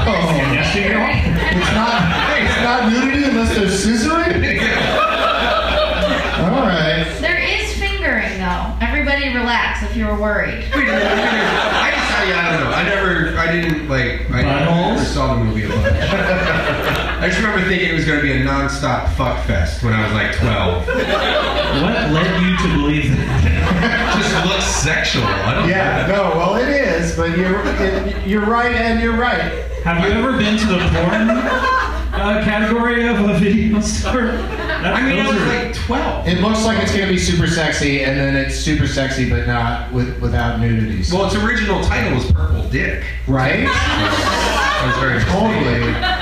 Oh, 0.05 0.09
Nesting 0.51 0.87
girl? 0.87 1.05
it's 1.05 1.73
not. 1.77 2.01
It's 2.41 2.59
not 2.63 2.89
nudity 2.91 3.23
unless 3.25 3.53
there's 3.55 3.85
scissoring. 3.85 4.33
All 6.41 6.65
right. 6.65 7.05
There 7.21 7.37
is 7.37 7.71
fingering 7.77 8.39
though. 8.39 8.73
Everybody 8.81 9.29
relax 9.35 9.83
if 9.83 9.95
you 9.95 10.07
were 10.07 10.17
worried. 10.19 10.65
Wait, 10.73 10.89
I 10.89 11.91
just, 11.91 12.11
I, 12.13 12.33
I 12.33 12.35
don't 12.57 12.63
know. 12.63 12.71
I 12.75 12.81
never, 12.83 13.37
I 13.37 13.51
didn't 13.51 13.87
like, 13.89 14.27
I 14.31 14.41
never 14.41 15.05
saw 15.05 15.35
the 15.35 15.43
movie 15.43 15.65
a 15.65 15.69
bunch. 15.69 16.99
I 17.23 17.27
just 17.29 17.39
remember 17.41 17.65
thinking 17.69 17.87
it 17.89 17.93
was 17.93 18.03
going 18.03 18.19
to 18.19 18.21
be 18.23 18.33
a 18.33 18.43
non-stop 18.43 19.07
fuck 19.15 19.45
fest 19.45 19.81
when 19.81 19.93
I 19.93 20.03
was 20.03 20.11
like 20.13 20.35
12. 20.35 20.85
What 20.87 22.11
led 22.11 22.41
you 22.41 22.57
to 22.57 22.75
believe 22.75 23.15
that? 23.15 24.19
just 24.21 24.45
looks 24.45 24.65
sexual. 24.65 25.23
I 25.23 25.53
don't 25.55 25.69
Yeah. 25.69 26.05
No. 26.07 26.37
Well, 26.37 26.55
it 26.57 26.67
is, 26.67 27.15
but 27.15 27.37
you're 27.37 27.61
it, 27.81 28.27
you're 28.27 28.45
right, 28.45 28.75
and 28.75 28.99
you're 29.01 29.15
right. 29.15 29.39
Have 29.85 30.03
you 30.05 30.11
ever 30.13 30.37
been 30.37 30.57
to 30.59 30.65
the 30.65 30.79
porn 30.79 31.29
uh, 31.29 32.41
category 32.43 33.07
of 33.07 33.17
a 33.21 33.39
video 33.39 33.79
store? 33.79 34.33
That's, 34.33 34.99
I 34.99 35.01
mean, 35.01 35.19
I 35.19 35.23
those 35.23 35.33
was 35.33 35.41
are- 35.43 35.65
like 35.65 35.75
12. 35.75 36.27
It 36.27 36.41
looks 36.41 36.65
like 36.65 36.83
it's 36.83 36.91
gonna 36.91 37.07
be 37.07 37.17
super 37.17 37.47
sexy, 37.47 38.03
and 38.03 38.19
then 38.19 38.35
it's 38.35 38.55
super 38.55 38.85
sexy, 38.85 39.29
but 39.29 39.47
not 39.47 39.93
with 39.93 40.19
without 40.21 40.59
nudity. 40.59 41.03
So- 41.03 41.19
Well, 41.19 41.27
its 41.27 41.35
original 41.35 41.81
title 41.85 42.15
was 42.17 42.29
Purple 42.33 42.63
Dick. 42.69 43.05
right? 43.27 43.65
that 43.65 44.83
was 44.87 44.97
very 44.97 45.23
Totally. 45.23 46.12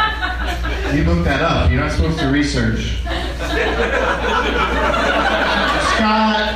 You 0.94 1.04
looked 1.06 1.24
that 1.24 1.42
up. 1.42 1.72
You're 1.72 1.80
not 1.80 1.92
supposed 1.92 2.20
to 2.20 2.28
research. 2.28 2.98
Scott, 5.96 6.56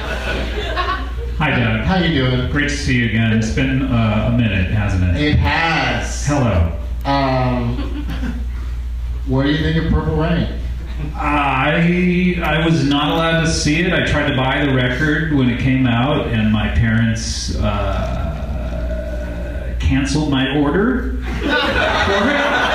Hi, 1.37 1.49
Doug. 1.51 1.81
how 1.85 1.97
you 1.99 2.13
doing? 2.13 2.51
Great 2.51 2.69
to 2.69 2.75
see 2.75 2.97
you 2.97 3.05
again. 3.09 3.31
It's 3.33 3.51
been 3.53 3.83
uh, 3.83 4.29
a 4.33 4.37
minute, 4.37 4.71
hasn't 4.71 5.03
it? 5.15 5.21
It 5.21 5.35
has. 5.37 6.25
Hello. 6.25 6.71
Um, 7.05 8.05
what 9.27 9.43
do 9.43 9.51
you 9.51 9.57
think 9.59 9.77
of 9.85 9.91
Purple 9.91 10.15
Rain? 10.17 10.59
I 11.15 12.35
I 12.43 12.65
was 12.65 12.83
not 12.87 13.11
allowed 13.11 13.41
to 13.41 13.47
see 13.49 13.81
it. 13.81 13.93
I 13.93 14.05
tried 14.05 14.29
to 14.29 14.35
buy 14.35 14.65
the 14.65 14.73
record 14.73 15.33
when 15.33 15.49
it 15.49 15.59
came 15.61 15.87
out, 15.87 16.27
and 16.27 16.51
my 16.51 16.69
parents 16.69 17.55
uh, 17.57 18.75
canceled 19.79 20.29
my 20.29 20.57
order 20.57 21.21
for 21.21 21.47
it. 21.47 22.74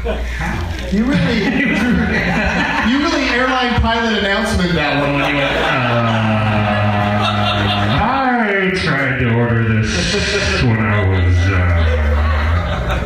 You 0.00 1.04
really, 1.04 1.44
you 1.44 1.76
really 3.04 3.28
airline 3.28 3.78
pilot 3.82 4.18
announcement 4.18 4.72
that 4.72 4.98
one 4.98 5.12
when 5.12 5.28
you 5.28 5.36
went. 5.36 5.52
Uh, 5.52 6.08
I 8.00 8.70
tried 8.74 9.18
to 9.18 9.34
order 9.34 9.62
this 9.82 9.92
when 10.62 10.80
I 10.80 11.06
was. 11.06 11.36
Uh, 11.36 11.84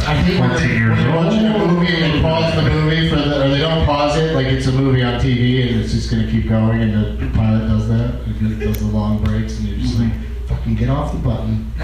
I 0.07 0.15
hate 0.15 0.39
when 0.39 0.51
14 0.51 0.69
they, 0.69 0.75
years 0.77 0.97
when 0.99 1.07
old. 1.09 1.25
watching 1.27 1.47
a 1.47 1.67
movie 1.67 1.95
and 1.97 2.15
they 2.15 2.21
pause 2.23 2.55
the 2.55 2.63
movie 2.63 3.09
for 3.11 3.17
the, 3.17 3.45
or 3.45 3.49
they 3.49 3.59
don't 3.59 3.85
pause 3.85 4.17
it 4.17 4.33
like 4.33 4.47
it's 4.47 4.69
a 4.69 4.73
movie 4.73 5.03
on 5.03 5.21
TV 5.21 5.67
and 5.69 5.81
it's 5.81 5.93
just 5.93 6.09
gonna 6.13 6.31
keep 6.31 6.49
going 6.49 6.81
and 6.81 7.19
the 7.19 7.27
pilot 7.37 7.67
does 7.67 7.89
that. 7.89 8.21
It 8.29 8.61
does 8.61 8.79
the 8.79 8.87
long 8.87 9.21
breaks 9.25 9.59
and 9.59 9.67
you're 9.67 9.79
just 9.81 9.99
like, 9.99 10.13
fucking 10.47 10.77
get 10.77 10.91
off 10.91 11.11
the 11.11 11.19
button. 11.19 11.73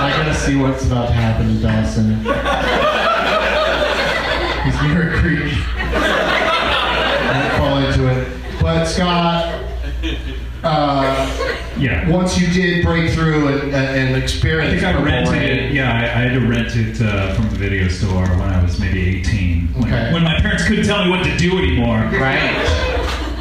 I 0.00 0.14
gotta 0.16 0.34
see 0.34 0.56
what's 0.56 0.86
about 0.86 1.08
to 1.08 1.12
happen 1.12 1.48
to 1.48 1.60
Dawson. 1.60 2.24
He's 4.80 4.88
near 4.92 5.10
a 5.12 5.18
creek. 5.18 5.52
Don't 7.32 7.52
fall 7.58 7.78
into 7.78 8.08
it. 8.08 8.28
But 8.60 8.84
Scott, 8.84 9.62
uh, 10.64 11.54
Yeah. 11.78 12.08
Once 12.10 12.38
you 12.40 12.48
did 12.48 12.84
break 12.84 13.10
through 13.12 13.48
and, 13.48 13.74
and 13.74 14.16
I 14.16 14.18
experience 14.18 14.82
think 14.82 14.96
I 14.96 15.02
rented 15.02 15.42
it. 15.42 15.72
Yeah, 15.72 15.92
I, 15.92 16.02
I 16.02 16.22
had 16.28 16.40
to 16.40 16.46
rent 16.46 16.74
it 16.74 17.00
uh, 17.00 17.34
from 17.34 17.48
the 17.50 17.56
video 17.56 17.88
store 17.88 18.24
when 18.28 18.40
I 18.40 18.62
was 18.62 18.78
maybe 18.80 19.20
18. 19.20 19.68
When, 19.74 19.84
Okay. 19.84 20.12
when 20.12 20.24
my 20.24 20.38
parents 20.40 20.64
couldn't 20.66 20.84
tell 20.86 21.04
me 21.04 21.10
what 21.10 21.22
to 21.24 21.36
do 21.36 21.56
anymore. 21.58 21.98
Right. 22.20 22.40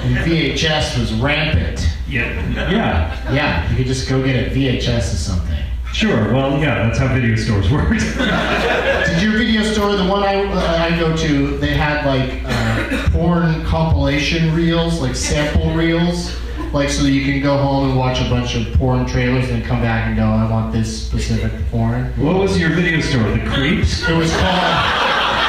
And 0.04 0.18
VHS 0.18 1.00
was 1.00 1.14
rampant. 1.16 1.88
Yeah. 2.08 2.30
Yeah. 2.72 3.34
Yeah, 3.34 3.70
you 3.72 3.76
could 3.78 3.88
just 3.88 4.08
go 4.08 4.24
get 4.24 4.36
a 4.48 4.50
VHS 4.56 5.14
of 5.14 5.20
something. 5.20 5.58
Sure. 5.94 6.32
Well, 6.32 6.60
yeah, 6.60 6.86
that's 6.88 7.00
how 7.00 7.08
video 7.14 7.36
stores 7.36 7.70
worked. 7.72 8.02
Did 9.18 9.32
your 9.32 9.38
video 9.40 9.64
store, 9.64 9.96
the 9.96 10.06
one 10.06 10.22
I, 10.22 10.46
uh, 10.46 10.78
I 10.78 11.00
go 11.00 11.18
to, 11.18 11.58
they 11.58 11.74
had 11.74 12.06
like 12.06 12.44
uh, 12.46 13.10
porn 13.10 13.66
compilation 13.66 14.54
reels, 14.54 15.02
like 15.02 15.16
sample 15.16 15.74
reels? 15.74 16.40
Like 16.72 16.90
so 16.90 17.02
that 17.02 17.10
you 17.10 17.26
can 17.26 17.42
go 17.42 17.58
home 17.58 17.90
and 17.90 17.98
watch 17.98 18.22
a 18.22 18.30
bunch 18.30 18.54
of 18.54 18.72
porn 18.76 19.08
trailers 19.08 19.50
and 19.50 19.66
come 19.66 19.82
back 19.82 20.06
and 20.06 20.16
go, 20.16 20.24
I 20.24 20.48
want 20.48 20.72
this 20.72 21.08
specific 21.08 21.52
porn. 21.72 22.14
what 22.24 22.36
was 22.36 22.60
your 22.60 22.70
video 22.70 23.02
store? 23.02 23.24
The 23.32 23.44
Creeps? 23.50 24.08
It 24.08 24.16
was 24.16 24.30
called 24.38 24.86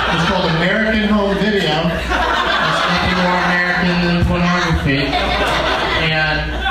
it 0.08 0.14
was 0.16 0.28
called 0.30 0.50
American 0.52 1.06
Home 1.10 1.34
Video. 1.36 1.92
It's 1.92 2.08
nothing 2.88 3.18
more 3.20 3.36
American 3.52 4.06
than 4.06 4.24
pornography. 4.24 5.27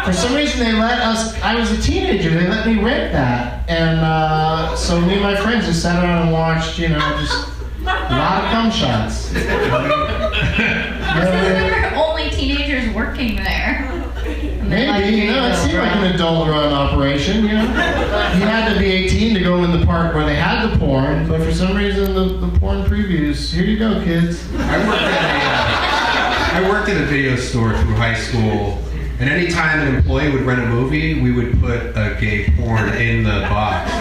And 0.08 0.16
for 0.16 0.22
some 0.22 0.36
reason 0.36 0.62
they 0.62 0.72
let 0.72 1.02
us 1.02 1.38
I 1.42 1.56
was 1.60 1.70
a 1.70 1.82
teenager, 1.82 2.30
they 2.30 2.48
let 2.48 2.66
me 2.66 2.82
rent 2.82 3.12
that. 3.12 3.70
And 3.70 4.00
uh, 4.00 4.74
so 4.78 5.02
me 5.02 5.16
and 5.16 5.22
my 5.22 5.36
friends 5.36 5.66
just 5.66 5.82
sat 5.82 6.02
around 6.02 6.22
and 6.24 6.32
watched, 6.32 6.80
you 6.80 6.88
know, 6.88 7.00
just 7.20 7.50
a 7.82 7.84
lot 7.84 8.46
of 8.46 8.52
cum 8.52 8.72
shots. 8.72 9.34
There 11.18 11.92
were 11.92 11.96
only 11.98 12.30
teenagers 12.30 12.94
working 12.96 13.36
there. 13.36 13.84
And 14.24 14.72
they 14.72 14.88
liked 14.88 15.06
Maybe, 15.06 15.18
you 15.18 15.32
know, 15.32 15.48
it 15.48 15.56
video, 15.56 15.66
seemed 15.66 15.80
like 15.80 15.96
an 15.98 16.16
adult 16.16 16.48
run 16.48 16.72
operation, 16.72 17.44
you 17.44 17.54
know? 17.54 17.64
You 17.64 18.46
had 18.46 18.74
to 18.74 18.80
be 18.80 18.86
18 18.86 19.34
to 19.34 19.40
go 19.42 19.64
in 19.66 19.78
the 19.78 19.86
park 19.86 20.16
where 20.16 20.26
they 20.26 20.36
had 20.36 20.70
the 20.70 20.78
porn, 20.78 21.28
but 21.28 21.42
for 21.42 21.52
some 21.52 21.76
reason 21.76 22.14
the, 22.14 22.48
the 22.48 22.60
porn 22.60 22.84
previews, 22.84 23.54
here 23.54 23.66
you 23.66 23.78
go, 23.80 24.02
kids. 24.04 24.46
I 24.56 24.78
worked 24.88 25.02
at 25.02 25.12
a, 25.12 26.64
uh, 26.64 26.66
I 26.66 26.70
worked 26.70 26.90
at 26.90 27.02
a 27.02 27.06
video 27.06 27.36
store 27.36 27.76
through 27.78 27.96
high 27.96 28.16
school, 28.16 28.80
and 29.20 29.30
anytime 29.30 29.80
an 29.80 29.96
employee 29.96 30.32
would 30.32 30.44
rent 30.44 30.62
a 30.62 30.68
movie, 30.68 31.20
we 31.20 31.32
would 31.32 31.60
put 31.60 31.80
a 31.98 32.16
gay 32.20 32.46
porn 32.56 32.90
in 32.90 33.24
the 33.24 33.42
box. 33.50 33.90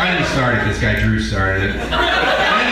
I 0.00 0.12
didn't 0.12 0.28
start 0.32 0.56
it. 0.58 0.64
This 0.66 0.80
guy 0.80 0.98
Drew 0.98 1.20
started 1.20 1.70
it. 1.70 1.76
And, 1.76 1.92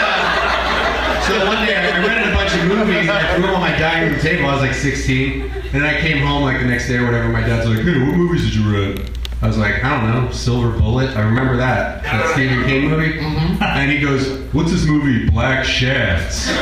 uh, 0.03 1.21
so 1.27 1.47
one 1.47 1.65
day 1.67 1.77
I 1.77 2.05
rented 2.07 2.33
a 2.33 2.35
bunch 2.35 2.55
of 2.55 2.65
movies. 2.67 3.09
and 3.09 3.11
I 3.11 3.35
threw 3.35 3.43
them 3.43 3.55
on 3.55 3.61
my 3.61 3.77
dining 3.79 4.13
room 4.13 4.21
table. 4.21 4.49
I 4.49 4.53
was 4.55 4.63
like 4.63 4.75
16, 4.75 5.43
and 5.43 5.53
then 5.73 5.85
I 5.85 6.01
came 6.01 6.25
home 6.27 6.43
like 6.43 6.61
the 6.61 6.67
next 6.67 6.89
day 6.89 6.97
or 6.97 7.05
whatever. 7.05 7.29
My 7.29 7.41
dad's 7.41 7.69
like, 7.69 7.81
"Hey, 7.81 7.99
what 8.01 8.17
movies 8.17 8.45
did 8.45 8.55
you 8.55 8.73
rent?" 8.73 9.11
I 9.43 9.49
was 9.49 9.59
like, 9.59 9.83
I 9.83 10.01
don't 10.01 10.25
know, 10.25 10.31
Silver 10.31 10.79
Bullet. 10.79 11.17
I 11.17 11.23
remember 11.23 11.57
that. 11.57 12.05
That 12.05 12.33
Stephen 12.33 12.63
King 12.65 12.89
movie. 12.89 13.19
Mm-hmm. 13.19 13.61
And 13.61 13.91
he 13.91 14.01
goes, 14.01 14.39
What's 14.55 14.71
this 14.71 14.87
movie, 14.87 15.29
Black 15.31 15.65
Shafts? 15.65 16.47
I 16.49 16.53
was 16.53 16.61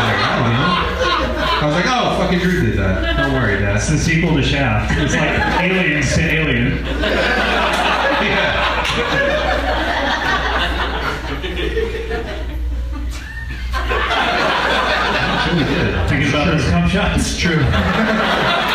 like, 0.00 0.16
I 0.24 0.38
don't 0.40 0.52
know. 0.56 0.72
I 1.60 1.66
was 1.66 1.74
like, 1.74 1.84
Oh, 1.86 2.16
fucking 2.18 2.38
Drew 2.38 2.64
did 2.64 2.78
that. 2.78 3.16
Don't 3.18 3.34
worry, 3.34 3.58
Dad. 3.60 3.76
It's 3.76 3.90
the 3.90 3.98
sequel 3.98 4.34
to 4.34 4.42
Shaft. 4.42 4.98
It's 4.98 5.14
like 5.14 5.38
Aliens 5.60 6.14
to 6.14 6.22
Alien. 6.22 6.78
He 15.52 15.64
did. 15.64 16.08
Thinking 16.08 16.28
about 16.30 16.46
those 16.46 16.64
cum 16.70 16.88
shots. 16.88 17.36
True. 17.36 18.70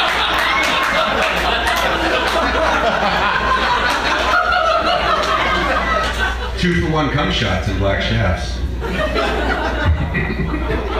Two 6.67 6.81
for 6.85 6.91
one 6.91 7.09
cum 7.11 7.31
shots 7.31 7.69
and 7.69 7.79
Black 7.79 8.01
Shafts. 8.01 8.59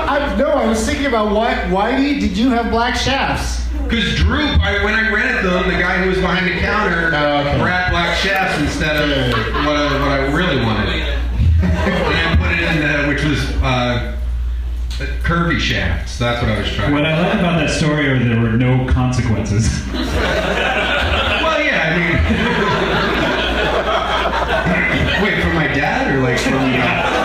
I, 0.07 0.33
no, 0.39 0.47
I 0.47 0.65
was 0.65 0.85
thinking 0.85 1.07
about 1.07 1.35
why. 1.35 1.69
Why 1.69 1.99
did 1.99 2.21
did 2.21 2.37
you 2.37 2.51
have 2.51 2.71
black 2.71 2.95
shafts? 2.95 3.67
Because 3.83 4.15
Drew, 4.15 4.45
I, 4.45 4.81
when 4.85 4.93
I 4.93 5.11
rented 5.11 5.43
them, 5.43 5.67
the 5.67 5.77
guy 5.77 6.01
who 6.01 6.07
was 6.07 6.19
behind 6.19 6.47
the 6.47 6.57
counter 6.61 7.11
Oh, 7.13 7.39
okay. 7.41 7.59
grabbed 7.59 7.91
Black 7.91 8.15
Shafts 8.17 8.61
instead 8.61 8.95
of 8.95 9.33
what 9.65 9.75
I, 9.75 9.99
what 9.99 10.09
I 10.09 10.31
really 10.33 10.63
wanted. 10.63 10.87
and 11.61 12.29
I 12.29 12.35
put 12.37 12.51
it 12.57 12.63
in, 12.63 12.79
the, 12.81 13.07
which 13.09 13.25
was 13.25 13.43
uh, 13.61 14.15
curvy 15.21 15.59
shafts. 15.59 16.17
That's 16.17 16.41
what 16.41 16.49
I 16.49 16.59
was 16.61 16.69
trying. 16.71 16.93
What 16.93 17.05
I 17.05 17.19
like 17.19 17.39
about 17.39 17.59
that 17.59 17.71
story 17.71 18.07
are 18.07 18.17
there 18.17 18.39
were 18.39 18.53
no 18.55 18.87
consequences. 18.87 19.67
Well, 21.47 21.63
yeah, 21.63 21.93
I 21.93 22.69
mean. 22.71 22.76
Like 26.27 26.39
from 26.39 26.59
the. 26.59 26.77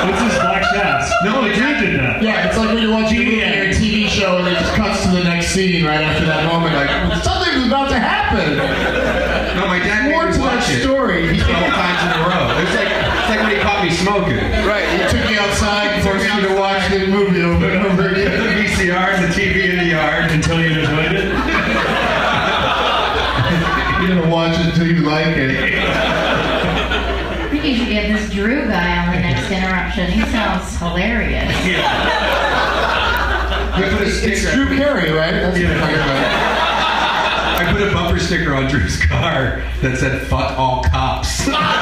What's 0.06 0.22
this 0.22 0.38
Black 0.40 0.62
Shafts? 0.70 1.10
No, 1.24 1.42
Drew 1.42 1.50
it's- 1.50 1.80
did 1.82 1.98
that. 1.98 2.22
Yeah, 2.22 2.46
it's 2.46 2.56
like 2.56 2.68
when 2.70 2.82
you're 2.82 2.92
watching 2.94 3.18
a 3.18 3.24
movie 3.24 3.36
Yeah. 3.42 3.58
or 3.58 3.70
a 3.70 3.74
TV 3.74 4.06
show 4.08 4.38
and 4.38 4.46
it 4.48 4.54
just 4.58 4.74
cuts 4.74 5.02
to 5.02 5.10
the 5.10 5.24
next 5.24 5.48
scene 5.50 5.84
right 5.84 6.00
after 6.00 6.24
that 6.26 6.46
moment. 6.46 6.74
Like 6.74 6.90
something's 7.22 7.66
about 7.66 7.88
to 7.90 7.98
happen. 7.98 8.56
No, 9.58 9.66
my 9.66 9.78
dad 9.82 10.06
made 10.06 10.12
More 10.14 10.26
me 10.26 10.32
to 10.32 10.38
that 10.38 10.54
watch 10.62 10.70
it 10.70 10.82
story. 10.82 11.26
12 11.34 11.42
times 11.42 12.00
in 12.06 12.10
a 12.14 12.22
row. 12.30 12.46
It's 12.62 12.74
like, 12.78 12.86
it's 12.90 13.28
like 13.30 13.40
when 13.42 13.50
he 13.50 13.58
caught 13.62 13.82
me 13.82 13.90
smoking. 13.90 14.38
Right, 14.66 14.86
he 14.94 14.98
took 15.10 15.26
me 15.28 15.36
outside, 15.38 16.02
forced 16.06 16.22
you 16.24 16.40
to 16.48 16.54
watch 16.54 16.86
the 16.90 17.06
movie 17.10 17.42
over 17.42 17.66
and 17.66 17.82
over 17.86 18.08
again. 18.14 18.30
The. 18.30 18.62
VCR 18.62 19.18
and 19.18 19.24
the 19.26 19.32
TV 19.34 19.70
in 19.74 19.78
the 19.82 19.90
yard. 19.90 20.30
Until 20.30 20.60
you 20.62 20.78
enjoyed 20.78 21.12
it. 21.18 21.26
You're 24.02 24.16
gonna 24.18 24.30
watch 24.30 24.58
it 24.58 24.66
until 24.66 24.86
you 24.86 25.02
like 25.02 25.36
it. 25.36 26.11
I 27.62 27.64
think 27.66 27.78
you 27.78 27.84
should 27.84 27.92
get 27.92 28.12
this 28.12 28.28
Drew 28.28 28.66
guy 28.66 29.06
on 29.06 29.14
the 29.14 29.20
next 29.20 29.48
interruption. 29.48 30.10
He 30.10 30.20
sounds 30.32 30.76
hilarious. 30.78 31.44
I 33.72 33.88
put 33.88 34.02
a 34.02 34.32
It's. 34.32 34.52
Drew 34.52 34.66
Carey, 34.66 35.12
right? 35.12 35.30
That's 35.30 35.52
what 35.52 35.60
you're 35.60 35.78
talking 35.78 35.94
about. 35.94 36.26
I 37.60 37.72
put 37.72 37.86
a 37.86 37.92
bumper 37.92 38.18
sticker 38.18 38.52
on 38.56 38.68
Drew's 38.68 39.00
car 39.06 39.62
that 39.80 39.96
said 39.96 40.26
"fuck 40.26 40.58
all 40.58 40.82
cops." 40.82 41.46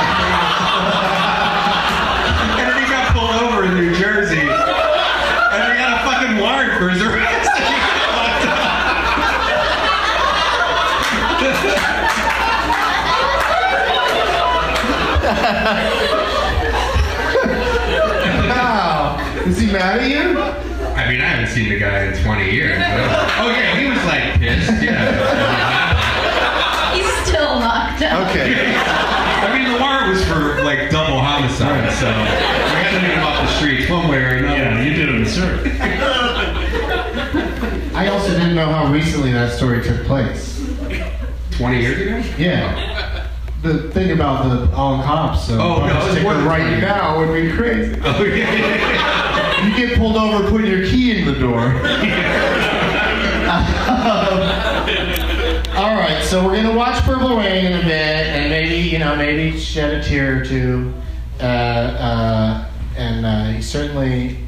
Wow. 18.48 19.16
Is 19.46 19.58
he 19.58 19.66
mad 19.72 20.00
at 20.00 20.10
you? 20.10 20.38
I 20.94 21.08
mean, 21.10 21.20
I 21.20 21.24
haven't 21.24 21.50
seen 21.54 21.68
the 21.68 21.78
guy 21.78 22.04
in 22.06 22.22
20 22.22 22.50
years. 22.50 22.78
but- 22.78 23.30
Oh 23.40 23.48
yeah, 23.50 23.76
he 23.78 23.86
was 23.88 24.02
like 24.04 24.34
pissed. 24.38 24.82
Yeah. 24.82 26.94
He's 26.94 27.10
still 27.26 27.58
knocked 27.60 28.02
up. 28.02 28.28
Okay. 28.30 28.74
I 28.76 29.56
mean, 29.56 29.72
the 29.72 29.78
warrant 29.80 30.08
was 30.10 30.24
for 30.26 30.62
like 30.64 30.90
double 30.90 31.18
homicide, 31.20 31.92
so 31.94 32.06
we 32.06 32.12
had 32.12 32.94
to 32.94 33.00
get 33.06 33.16
him 33.16 33.24
off 33.24 33.40
the 33.48 33.54
streets 33.56 33.88
one 33.90 34.08
way 34.08 34.18
or 34.18 34.36
another. 34.38 34.56
Yeah, 34.58 34.82
you 34.82 34.92
did 34.94 35.08
it, 35.14 35.28
sir. 35.28 35.60
I 37.94 38.08
also 38.08 38.30
didn't 38.32 38.54
know 38.54 38.66
how 38.72 38.92
recently 38.92 39.32
that 39.32 39.52
story 39.56 39.82
took 39.82 40.04
place. 40.06 40.48
20 41.52 41.80
years 41.80 42.00
ago? 42.00 42.22
Yeah. 42.38 42.89
The 43.62 43.90
thing 43.90 44.12
about 44.12 44.49
the 44.49 44.75
all 44.75 45.03
cops, 45.03 45.46
so 45.46 45.59
Oh, 45.61 45.87
no, 45.87 46.11
sticker 46.12 46.29
right 46.49 46.62
20 46.62 46.81
now 46.81 47.18
would 47.18 47.35
be 47.35 47.53
crazy. 47.55 48.01
Oh 48.05 48.25
yeah. 48.25 49.66
You 49.66 49.77
get 49.77 49.99
pulled 49.99 50.16
over 50.16 50.49
putting 50.49 50.70
your 50.70 50.87
key 50.87 51.18
in 51.18 51.27
the 51.27 51.35
door. 51.38 51.61
All 55.77 55.94
right, 55.96 56.23
so 56.25 56.44
we're 56.44 56.57
gonna 56.57 56.75
watch 56.77 57.03
Purple 57.05 57.37
Rain 57.37 57.66
in 57.66 57.73
a 57.75 57.83
bit, 57.83 57.90
and 57.90 58.51
maybe 58.51 58.77
you 58.77 58.99
know, 58.99 59.14
maybe 59.16 59.59
shed 59.59 59.94
a 59.94 60.03
tear 60.03 60.40
or 60.40 60.44
two. 60.44 60.92
Uh, 61.40 61.44
uh, 61.44 62.70
and 62.96 63.27
uh, 63.27 63.61
certainly, 63.61 64.38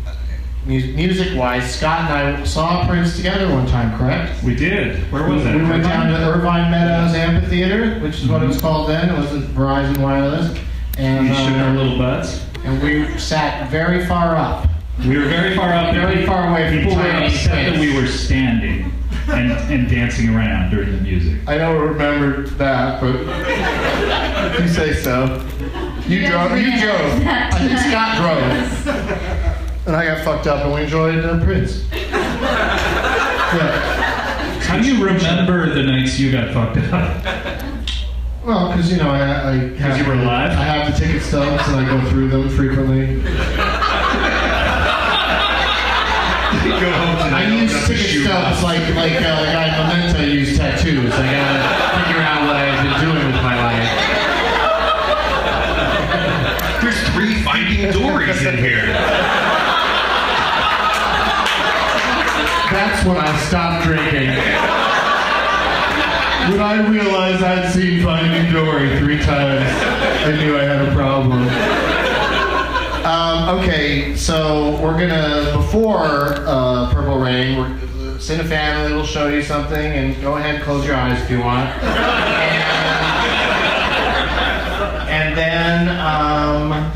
mu- 0.66 0.92
music-wise, 0.94 1.74
Scott 1.74 2.10
and 2.10 2.38
I 2.40 2.44
saw 2.44 2.86
Prince 2.86 3.16
together 3.16 3.48
one 3.52 3.66
time, 3.66 3.96
correct? 3.98 4.42
We 4.42 4.54
did. 4.54 5.10
Where 5.12 5.28
was 5.28 5.42
that? 5.44 5.54
We 5.56 5.62
went 5.62 5.82
down 5.84 6.08
to 6.08 6.16
Irvine 6.28 6.70
Meadows 6.70 7.14
Amphitheater, 7.14 7.98
which 8.00 8.16
is 8.22 8.28
what 8.28 8.42
it 8.42 8.46
was 8.46 8.60
called 8.60 8.88
then. 8.88 9.10
It 9.10 9.18
wasn't 9.18 9.46
Verizon 9.54 9.98
Wireless, 9.98 10.56
and 10.98 11.26
You 11.28 11.34
shook 11.34 11.48
our 11.56 11.68
uh, 11.70 11.74
little 11.74 11.98
butts. 11.98 12.44
and 12.64 12.82
we 12.82 13.18
sat 13.18 13.70
very 13.70 14.04
far 14.06 14.36
up. 14.36 14.66
We 15.06 15.16
were 15.18 15.24
very 15.24 15.56
far 15.56 15.70
up. 15.72 15.94
Very 15.94 16.24
far 16.26 16.50
away 16.50 16.68
from 16.68 16.78
People 16.90 16.96
were 16.96 17.10
tiny 17.10 17.26
upset 17.26 17.72
that 17.72 17.80
we 17.80 17.96
were 18.00 18.06
standing 18.06 18.92
and, 19.28 19.52
and 19.72 19.88
dancing 19.88 20.34
around 20.34 20.70
during 20.70 20.92
the 20.92 21.00
music. 21.00 21.40
I 21.48 21.56
don't 21.56 21.80
remember 21.80 22.46
that, 22.48 23.00
but 23.00 23.14
if 23.16 24.60
you 24.60 24.68
say 24.68 24.92
so. 24.94 25.44
You 26.06 26.18
You 26.18 26.28
drove. 26.28 26.56
You 26.58 26.70
guys 26.70 26.82
drove. 26.82 27.26
I 27.26 27.50
think. 27.58 27.78
Scott 27.78 28.84
drove, 28.84 29.51
and 29.86 29.96
I 29.96 30.04
got 30.06 30.24
fucked 30.24 30.46
up, 30.46 30.64
and 30.64 30.72
we 30.74 30.82
enjoyed 30.82 31.24
uh, 31.24 31.42
Prince. 31.44 31.84
Yeah. 31.92 32.18
How 34.62 34.78
do 34.80 34.86
you 34.94 35.04
remember 35.04 35.68
the 35.74 35.82
nights 35.82 36.18
you 36.18 36.30
got 36.32 36.52
fucked 36.54 36.78
up? 36.92 37.22
Well, 38.44 38.68
because 38.72 38.90
you 38.90 38.96
know 38.96 39.10
I, 39.10 39.50
I 39.52 39.54
have 39.76 39.98
you 39.98 40.04
were 40.04 40.16
the- 40.16 40.24
live? 40.24 40.50
I 40.52 40.64
have 40.64 40.92
the 40.92 40.98
ticket 40.98 41.22
stubs 41.22 41.68
and 41.68 41.76
I 41.76 41.84
go 41.86 42.00
through 42.10 42.28
them 42.28 42.48
frequently. 42.48 43.20
Go 46.62 46.90
home 46.90 47.16
I 47.18 47.20
tonight. 47.26 47.48
use 47.62 47.72
open 47.72 47.84
up 47.84 47.84
a 47.84 47.86
ticket 47.94 48.22
stubs 48.26 48.62
like 48.64 48.82
like 48.96 49.12
uh, 49.22 49.38
like 49.38 49.54
I 49.54 49.56
memento 49.86 50.22
use 50.24 50.56
tattoos. 50.58 51.12
I 51.14 51.16
gotta 51.30 51.62
figure 52.02 52.22
out 52.22 52.40
what 52.46 52.56
I've 52.56 52.82
been 52.82 52.98
doing 53.06 53.22
with 53.26 53.40
my 53.42 53.54
life. 53.62 53.90
There's 56.82 57.00
three 57.14 57.34
Finding 57.44 57.82
Dories 57.92 58.42
in 58.44 58.56
here. 58.58 58.86
That's 63.02 63.16
when 63.16 63.24
I 63.26 63.36
stopped 63.48 63.84
drinking. 63.84 64.28
When 66.52 66.60
I 66.60 66.86
realized 66.88 67.42
I'd 67.42 67.72
seen 67.72 68.00
Finding 68.00 68.52
Dory 68.52 68.96
three 69.00 69.18
times, 69.18 69.68
I 70.24 70.36
knew 70.36 70.56
I 70.56 70.62
had 70.62 70.88
a 70.88 70.92
problem. 70.94 71.48
Um, 73.04 73.58
okay, 73.58 74.14
so 74.14 74.80
we're 74.80 74.96
gonna 74.96 75.50
before 75.56 76.44
uh, 76.46 76.92
Purple 76.92 77.18
Rain, 77.18 77.58
we're, 77.58 77.70
Cine 78.18 78.48
Family 78.48 78.92
will 78.94 79.04
show 79.04 79.26
you 79.26 79.42
something, 79.42 79.76
and 79.76 80.14
go 80.22 80.36
ahead, 80.36 80.62
close 80.62 80.86
your 80.86 80.94
eyes 80.94 81.20
if 81.20 81.28
you 81.28 81.40
want. 81.40 81.68
And, 81.82 82.62
and 85.10 85.36
then 85.36 85.88
um, 85.98 86.91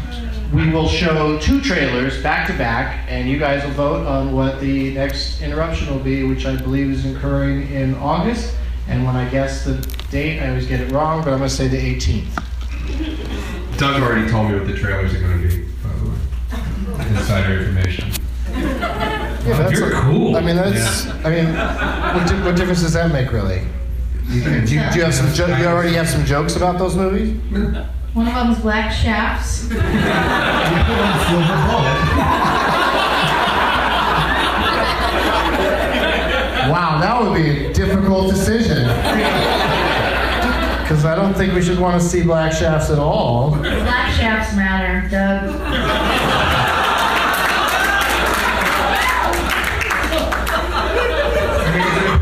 will 0.76 0.88
show 0.88 1.38
two 1.38 1.60
trailers 1.62 2.22
back 2.22 2.46
to 2.46 2.52
back, 2.58 3.06
and 3.08 3.28
you 3.28 3.38
guys 3.38 3.64
will 3.64 3.70
vote 3.72 4.06
on 4.06 4.32
what 4.34 4.60
the 4.60 4.92
next 4.92 5.40
interruption 5.40 5.88
will 5.88 6.02
be, 6.02 6.24
which 6.24 6.44
I 6.44 6.56
believe 6.56 6.90
is 6.90 7.06
occurring 7.06 7.72
in 7.72 7.94
August. 7.94 8.54
And 8.86 9.06
when 9.06 9.16
I 9.16 9.28
guess 9.30 9.64
the 9.64 9.74
date, 10.10 10.40
I 10.40 10.50
always 10.50 10.66
get 10.66 10.80
it 10.80 10.92
wrong, 10.92 11.24
but 11.24 11.32
I'm 11.32 11.38
gonna 11.38 11.48
say 11.48 11.66
the 11.66 11.78
18th. 11.78 13.78
Doug 13.78 14.02
already 14.02 14.28
told 14.30 14.50
me 14.50 14.58
what 14.58 14.66
the 14.66 14.76
trailers 14.76 15.14
are 15.14 15.20
going 15.20 15.42
to 15.42 15.48
be, 15.48 15.64
by 15.82 15.92
the 15.94 16.10
way. 16.10 17.16
Insider 17.18 17.58
information. 17.58 18.10
Yeah, 18.52 19.38
that's 19.44 19.78
You're 19.78 19.90
cool. 19.92 20.36
I 20.36 20.40
mean, 20.40 20.56
that's. 20.56 21.06
I 21.24 21.30
mean, 21.30 21.46
what, 21.54 22.26
di- 22.28 22.42
what 22.44 22.56
difference 22.56 22.82
does 22.82 22.92
that 22.94 23.12
make, 23.12 23.32
really? 23.32 23.62
You, 24.28 24.42
do, 24.42 24.50
you, 24.50 24.66
do 24.66 24.74
you 24.74 24.80
have 25.04 25.14
some? 25.14 25.32
Jo- 25.34 25.46
you 25.58 25.66
already 25.66 25.94
have 25.94 26.08
some 26.08 26.24
jokes 26.24 26.56
about 26.56 26.78
those 26.78 26.96
movies? 26.96 27.38
One 28.16 28.26
of 28.28 28.32
them's 28.32 28.60
Black 28.60 28.90
Shafts. 28.90 29.68
Wow, 36.66 36.98
that 37.00 37.22
would 37.22 37.34
be 37.34 37.66
a 37.66 37.72
difficult 37.74 38.30
decision. 38.30 38.86
Because 40.86 41.04
I 41.04 41.16
don't 41.16 41.34
think 41.34 41.52
we 41.52 41.62
should 41.62 41.80
want 41.80 42.00
to 42.00 42.08
see 42.08 42.22
black 42.22 42.52
shafts 42.52 42.90
at 42.90 43.00
all. 43.00 43.50
Black 43.56 44.12
Shafts 44.14 44.54
matter, 44.54 45.08
Doug. 45.08 45.50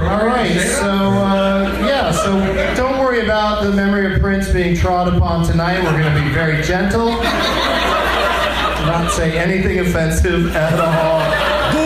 All 0.01 0.27
right, 0.27 0.59
so 0.59 0.89
uh, 0.89 1.77
yeah, 1.87 2.11
so 2.11 2.75
don't 2.75 2.93
worry 2.93 2.94
about 3.25 3.63
the 3.63 3.73
memory 3.73 4.15
of 4.15 4.21
Prince 4.21 4.51
being 4.51 4.77
trod 4.77 5.13
upon 5.15 5.47
tonight. 5.47 5.83
We're 5.83 5.99
going 5.99 6.15
to 6.15 6.23
be 6.23 6.29
very 6.29 6.63
gentle, 6.63 7.07
Do 7.07 7.23
not 8.87 9.11
say 9.13 9.39
anything 9.39 9.79
offensive 9.79 10.55
at 10.55 10.79
all. 10.79 11.84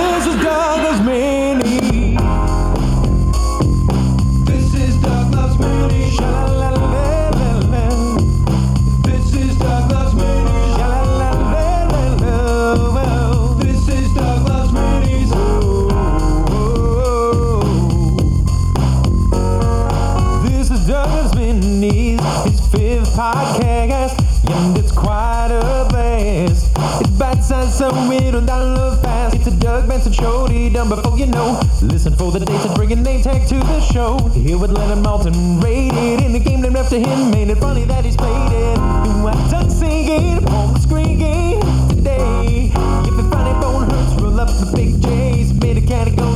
So 27.78 27.86
it'll 28.10 28.40
download 28.40 29.00
fast. 29.02 29.36
It's 29.36 29.46
a 29.46 29.52
Doug 29.52 29.88
Benson 29.88 30.12
show, 30.12 30.48
he 30.48 30.68
done 30.68 30.88
before 30.88 31.16
you 31.16 31.26
know. 31.26 31.60
Listen 31.80 32.12
for 32.12 32.32
the 32.32 32.40
dates 32.40 32.64
and 32.64 32.74
bring 32.74 32.90
a 32.90 32.96
name 32.96 33.22
tag 33.22 33.46
to 33.46 33.54
the 33.54 33.80
show. 33.80 34.18
Here 34.30 34.58
with 34.58 34.72
Leonard 34.72 34.98
Maltin, 34.98 35.62
rated 35.62 36.20
in 36.26 36.32
the 36.32 36.40
game 36.40 36.60
named 36.60 36.74
after 36.74 36.98
him. 36.98 37.30
Made 37.30 37.50
it 37.50 37.58
funny 37.58 37.84
that 37.84 38.04
he's 38.04 38.16
played 38.16 38.50
it. 38.50 38.78
Want 39.22 39.48
Doug 39.48 39.70
singing 39.70 40.44
screen 40.80 41.20
game 41.20 41.60
today. 41.88 42.72
If 42.74 43.14
it 43.16 43.30
bone 43.30 43.88
hurts, 43.88 44.22
roll 44.22 44.40
up 44.40 44.48
the 44.48 44.72
big 44.74 45.00
J's. 45.00 45.54
Made 45.54 45.78
a 45.78 45.86
category 45.86 46.27